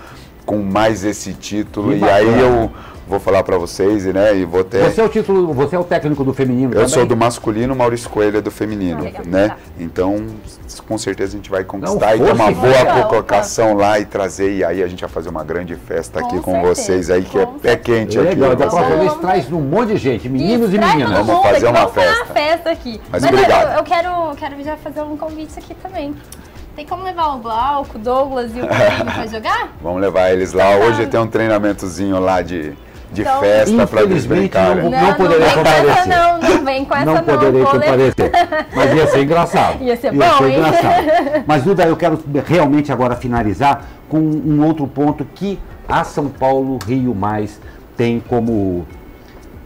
com 0.46 0.58
mais 0.58 1.06
esse 1.06 1.32
título. 1.32 1.92
Que 1.92 1.96
e 1.96 2.00
bacana. 2.00 2.18
aí 2.18 2.42
eu 2.42 2.72
vou 3.08 3.20
falar 3.20 3.44
para 3.44 3.58
vocês, 3.58 4.06
né? 4.06 4.36
E 4.36 4.46
vou 4.46 4.64
ter. 4.64 4.84
Você 4.84 5.00
é 5.00 5.04
o 5.04 5.10
título, 5.10 5.54
você 5.54 5.76
é 5.76 5.80
o 5.80 5.84
técnico 5.84 6.24
do 6.24 6.34
feminino. 6.34 6.72
Eu 6.72 6.82
também? 6.82 6.90
sou 6.90 7.06
do 7.06 7.16
masculino, 7.16 7.76
Maurício 7.76 8.10
Coelho 8.10 8.38
é 8.38 8.42
do 8.42 8.52
feminino, 8.52 9.08
ah, 9.08 9.22
né? 9.26 9.56
Então, 9.80 10.26
com 10.88 10.98
certeza 10.98 11.34
a 11.34 11.38
gente 11.38 11.50
vai 11.50 11.64
conquistar 11.64 12.16
Não, 12.16 12.16
e 12.16 12.20
ter 12.20 12.34
uma 12.34 12.52
boa 12.52 13.04
colocação 13.08 13.74
lá 13.74 14.00
e 14.00 14.06
trazer 14.06 14.58
e 14.58 14.64
aí 14.64 14.84
a 14.84 14.88
gente 14.88 15.02
vai 15.02 15.10
fazer 15.10 15.30
uma 15.30 15.44
grande 15.44 15.76
festa 15.76 16.20
aqui 16.20 16.40
com, 16.40 16.54
com 16.54 16.62
vocês 16.62 17.10
aí 17.10 17.24
que 17.24 17.38
é 17.38 17.46
pé 17.46 17.76
quente 17.76 18.20
aqui. 18.20 18.30
Legal, 18.30 18.56
da 18.56 18.68
próxima 18.68 18.98
vez 18.98 19.14
traz 19.16 19.52
um 19.52 19.62
monte 19.62 19.94
de 19.94 19.98
gente, 19.98 20.30
meninos 20.30 20.74
e, 20.74 20.76
e 20.76 20.80
meninas. 20.80 21.26
Vamos 21.26 21.44
fazer 21.44 21.68
uma 21.68 21.88
festa. 21.88 22.24
Uma 22.24 22.34
festa 22.34 22.70
aqui. 22.72 23.02
Mas, 23.10 23.24
Mas 23.24 23.32
obrigado. 23.32 23.72
Eu, 23.72 23.78
eu, 23.78 23.84
quero, 23.84 24.36
quero 24.36 24.64
já 24.64 24.76
fazer 24.78 25.02
um 25.02 25.16
convite 25.16 25.58
aqui 25.58 25.74
também. 25.76 26.14
Tem 26.76 26.86
como 26.86 27.04
levar 27.04 27.36
o 27.36 27.40
Glauco, 27.40 27.98
o 27.98 28.00
Douglas 28.00 28.56
e 28.56 28.62
o 28.62 28.68
Pedrinho 28.68 29.06
pra 29.06 29.26
jogar? 29.26 29.70
Vamos 29.82 30.00
levar 30.00 30.32
eles 30.32 30.54
lá. 30.54 30.66
Tá. 30.66 30.86
Hoje 30.86 31.08
tem 31.08 31.20
um 31.20 31.26
treinamentozinho 31.26 32.20
lá 32.20 32.44
de 32.44 32.76
de 33.12 33.22
então, 33.22 33.40
festa 33.40 33.88
para 33.88 34.02
eles 34.04 34.26
brincarem. 34.26 34.84
Não, 34.84 34.92
não, 34.92 35.02
não 35.02 35.14
poderia 35.14 35.50
comparecer. 35.52 36.08
não, 36.08 36.40
não 36.40 36.66
vem 36.66 36.86
com 36.86 36.96
essa 36.96 37.06
não. 37.06 37.14
Não 37.16 37.24
poderia 37.24 37.66
comparecer. 37.66 38.32
Mas 38.76 38.94
ia 38.94 39.08
ser 39.08 39.24
engraçado. 39.24 39.82
Ia 39.84 39.98
ser 39.98 40.14
ia 40.14 40.30
bom, 40.30 40.38
ser 40.38 40.50
engraçado. 40.52 41.44
Mas, 41.48 41.64
Duda, 41.64 41.84
eu 41.84 41.96
quero 41.96 42.20
realmente 42.46 42.92
agora 42.92 43.16
finalizar 43.16 43.86
com 44.10 44.20
um 44.20 44.66
outro 44.66 44.88
ponto 44.88 45.26
que 45.36 45.60
a 45.88 46.04
São 46.04 46.28
Paulo 46.28 46.78
Rio 46.86 47.16
Mais 47.16 47.60
tem 47.96 48.20
como 48.20 48.86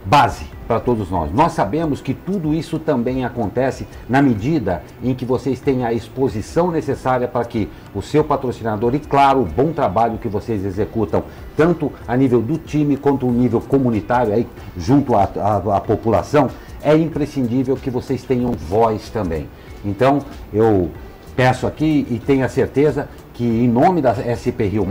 base 0.04 0.51
para 0.66 0.80
todos 0.80 1.10
nós. 1.10 1.32
Nós 1.32 1.52
sabemos 1.52 2.00
que 2.00 2.14
tudo 2.14 2.54
isso 2.54 2.78
também 2.78 3.24
acontece 3.24 3.86
na 4.08 4.22
medida 4.22 4.82
em 5.02 5.14
que 5.14 5.24
vocês 5.24 5.60
têm 5.60 5.84
a 5.84 5.92
exposição 5.92 6.70
necessária 6.70 7.28
para 7.28 7.44
que 7.44 7.68
o 7.94 8.02
seu 8.02 8.24
patrocinador 8.24 8.94
e, 8.94 8.98
claro, 9.00 9.42
o 9.42 9.44
bom 9.44 9.72
trabalho 9.72 10.18
que 10.18 10.28
vocês 10.28 10.64
executam, 10.64 11.24
tanto 11.56 11.92
a 12.06 12.16
nível 12.16 12.40
do 12.40 12.58
time 12.58 12.96
quanto 12.96 13.26
no 13.26 13.32
nível 13.32 13.60
comunitário, 13.60 14.32
aí, 14.32 14.46
junto 14.76 15.14
à, 15.14 15.28
à, 15.36 15.76
à 15.76 15.80
população, 15.80 16.48
é 16.82 16.96
imprescindível 16.96 17.76
que 17.76 17.90
vocês 17.90 18.22
tenham 18.22 18.52
voz 18.52 19.08
também. 19.10 19.48
Então, 19.84 20.20
eu 20.52 20.90
peço 21.36 21.66
aqui 21.66 22.06
e 22.10 22.18
tenho 22.18 22.44
a 22.44 22.48
certeza 22.48 23.08
que, 23.34 23.44
em 23.44 23.68
nome 23.68 24.00
da 24.00 24.14
SP 24.14 24.66
Rio 24.68 24.86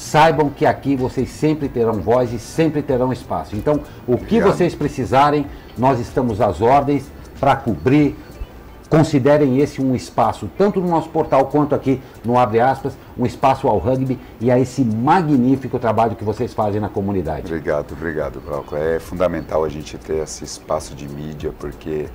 saibam 0.00 0.48
que 0.48 0.64
aqui 0.64 0.96
vocês 0.96 1.28
sempre 1.28 1.68
terão 1.68 1.92
voz 1.94 2.32
e 2.32 2.38
sempre 2.38 2.80
terão 2.80 3.12
espaço. 3.12 3.54
Então, 3.54 3.82
o 4.06 4.16
que 4.16 4.36
Obrigado. 4.36 4.52
vocês 4.52 4.74
precisarem, 4.74 5.46
nós 5.76 6.00
estamos 6.00 6.40
às 6.40 6.62
ordens 6.62 7.04
para 7.38 7.54
cobrir. 7.54 8.16
Considerem 8.88 9.58
esse 9.58 9.80
um 9.80 9.94
espaço, 9.94 10.50
tanto 10.58 10.80
no 10.80 10.88
nosso 10.88 11.10
portal 11.10 11.46
quanto 11.46 11.76
aqui 11.76 12.02
no 12.24 12.36
Abre 12.36 12.58
Aspas, 12.60 12.94
um 13.16 13.24
espaço 13.24 13.68
ao 13.68 13.78
rugby 13.78 14.18
e 14.40 14.50
a 14.50 14.58
esse 14.58 14.82
magnífico 14.82 15.78
trabalho 15.78 16.16
que 16.16 16.24
vocês 16.24 16.52
fazem 16.52 16.80
na 16.80 16.88
comunidade. 16.88 17.46
Obrigado, 17.46 17.92
obrigado, 17.92 18.40
Glauco. 18.44 18.74
É 18.74 18.98
fundamental 18.98 19.64
a 19.64 19.68
gente 19.68 19.96
ter 19.96 20.24
esse 20.24 20.42
espaço 20.42 20.92
de 20.96 21.08
mídia, 21.08 21.52
porque 21.56 22.08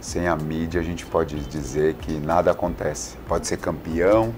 sem 0.00 0.26
a 0.26 0.34
mídia 0.34 0.80
a 0.80 0.84
gente 0.84 1.04
pode 1.04 1.36
dizer 1.40 1.94
que 1.94 2.18
nada 2.18 2.50
acontece. 2.50 3.16
Pode 3.28 3.46
ser 3.46 3.58
campeão, 3.58 4.34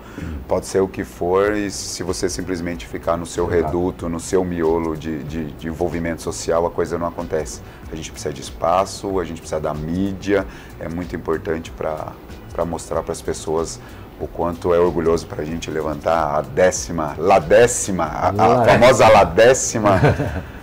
pode 0.49 0.67
ser 0.67 0.81
o 0.81 0.89
que 0.89 1.05
for, 1.05 1.57
e 1.57 1.71
se 1.71 2.03
você 2.03 2.29
simplesmente 2.29 2.87
ficar 2.87 3.17
no 3.17 3.25
seu 3.25 3.47
reduto, 3.47 4.09
no 4.09 4.19
seu 4.19 4.45
miolo 4.45 4.97
de, 4.97 5.23
de, 5.23 5.45
de 5.53 5.69
envolvimento 5.69 6.21
social, 6.21 6.67
a 6.67 6.71
coisa 6.71 6.99
não 6.99 7.07
acontece. 7.07 7.61
A 7.91 7.95
gente 7.95 8.11
precisa 8.11 8.35
de 8.35 8.41
espaço, 8.41 9.21
a 9.21 9.25
gente 9.25 9.41
precisa 9.41 9.61
da 9.61 9.73
mídia, 9.73 10.45
é 10.81 10.89
muito 10.89 11.15
importante 11.15 11.71
para 11.71 12.65
mostrar 12.65 13.03
para 13.03 13.13
as 13.13 13.23
pessoas 13.23 13.81
o 14.21 14.27
quanto 14.27 14.73
é 14.75 14.79
orgulhoso 14.79 15.27
para 15.27 15.43
a 15.43 15.45
gente 15.45 15.71
levantar 15.71 16.39
a 16.39 16.43
décima, 16.43 17.15
la 17.19 17.39
décima, 17.39 18.05
a, 18.05 18.29
a 18.29 18.65
famosa 18.65 19.09
la 19.09 19.25
décima 19.25 20.01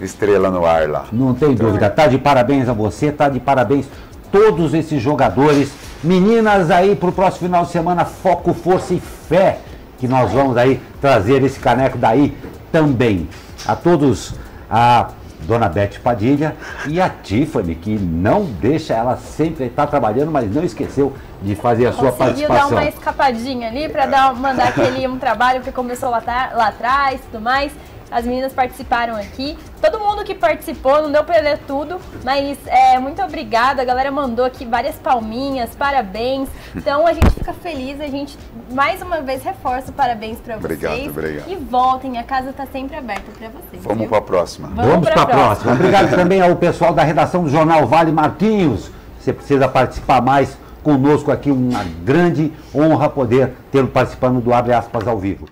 estrela 0.00 0.50
no 0.50 0.64
ar 0.64 0.88
lá. 0.88 1.06
Não 1.12 1.34
tem 1.34 1.54
dúvida. 1.54 1.90
Tá 1.90 2.06
de 2.06 2.18
parabéns 2.18 2.68
a 2.68 2.72
você, 2.72 3.10
tá 3.10 3.28
de 3.28 3.40
parabéns 3.40 3.86
todos 4.30 4.74
esses 4.74 5.02
jogadores. 5.02 5.72
Meninas 6.02 6.70
aí 6.70 6.94
para 6.94 7.08
o 7.08 7.12
próximo 7.12 7.48
final 7.48 7.64
de 7.64 7.72
semana, 7.72 8.04
foco, 8.04 8.54
força 8.54 8.94
e 8.94 9.00
fé, 9.00 9.58
que 9.98 10.06
nós 10.06 10.32
vamos 10.32 10.56
aí 10.56 10.80
trazer 11.00 11.42
esse 11.42 11.58
caneco 11.58 11.98
daí 11.98 12.36
também. 12.70 13.28
A 13.66 13.74
todos, 13.74 14.34
a 14.70 15.08
Dona 15.40 15.68
Beth 15.68 16.00
Padilha 16.02 16.56
e 16.86 17.00
a 17.00 17.08
Tiffany, 17.08 17.74
que 17.74 17.98
não 17.98 18.44
deixa, 18.44 18.94
ela 18.94 19.16
sempre 19.16 19.66
está 19.66 19.86
trabalhando, 19.86 20.30
mas 20.30 20.52
não 20.52 20.64
esqueceu 20.64 21.12
de 21.42 21.54
fazer 21.54 21.86
a 21.86 21.92
sua 21.92 22.12
Conseguiu 22.12 22.48
participação. 22.48 22.70
dar 22.70 22.76
uma 22.76 22.88
escapadinha 22.88 23.68
ali 23.68 23.88
para 23.88 24.06
dar, 24.06 24.34
mandar 24.34 24.68
aquele 24.68 25.06
um 25.06 25.18
trabalho 25.18 25.60
que 25.62 25.70
começou 25.70 26.10
lá, 26.10 26.22
lá 26.26 26.68
atrás 26.68 27.20
e 27.20 27.22
tudo 27.24 27.40
mais. 27.40 27.72
As 28.10 28.24
meninas 28.24 28.52
participaram 28.52 29.14
aqui. 29.16 29.58
Todo 29.82 30.00
mundo 30.00 30.24
que 30.24 30.34
participou, 30.34 31.02
não 31.02 31.12
deu 31.12 31.22
pra 31.24 31.38
ler 31.40 31.58
tudo, 31.66 32.00
mas 32.24 32.58
é, 32.66 32.98
muito 32.98 33.22
obrigada. 33.22 33.82
A 33.82 33.84
galera 33.84 34.10
mandou 34.10 34.44
aqui 34.44 34.64
várias 34.64 34.96
palminhas, 34.96 35.70
parabéns. 35.76 36.48
Então 36.74 37.06
a 37.06 37.12
gente 37.12 37.30
fica 37.30 37.52
feliz, 37.52 38.00
a 38.00 38.06
gente 38.06 38.38
mais 38.70 39.02
uma 39.02 39.20
vez 39.20 39.42
reforça 39.42 39.90
o 39.90 39.94
parabéns 39.94 40.38
pra 40.38 40.56
obrigado, 40.56 40.94
vocês. 40.94 41.08
Obrigado, 41.08 41.50
E 41.50 41.56
voltem, 41.56 42.18
a 42.18 42.24
casa 42.24 42.52
tá 42.52 42.66
sempre 42.66 42.96
aberta 42.96 43.30
pra 43.38 43.48
vocês. 43.48 43.82
Vamos 43.82 43.98
viu? 43.98 44.08
pra 44.08 44.20
próxima. 44.20 44.68
Vamos, 44.68 44.90
Vamos 44.90 45.06
pra, 45.06 45.14
pra 45.14 45.26
próxima. 45.26 45.46
próxima. 45.50 45.72
Obrigado 45.74 46.10
também 46.16 46.40
ao 46.40 46.56
pessoal 46.56 46.94
da 46.94 47.02
redação 47.02 47.44
do 47.44 47.50
Jornal 47.50 47.86
Vale 47.86 48.10
Marquinhos. 48.12 48.90
Você 49.20 49.32
precisa 49.32 49.68
participar 49.68 50.22
mais 50.22 50.56
conosco 50.82 51.30
aqui, 51.30 51.50
uma 51.50 51.84
grande 52.02 52.52
honra 52.74 53.08
poder 53.10 53.52
tê-lo 53.70 53.88
participando 53.88 54.40
do 54.40 54.54
Abre 54.54 54.72
Aspas 54.72 55.06
ao 55.06 55.18
vivo. 55.18 55.46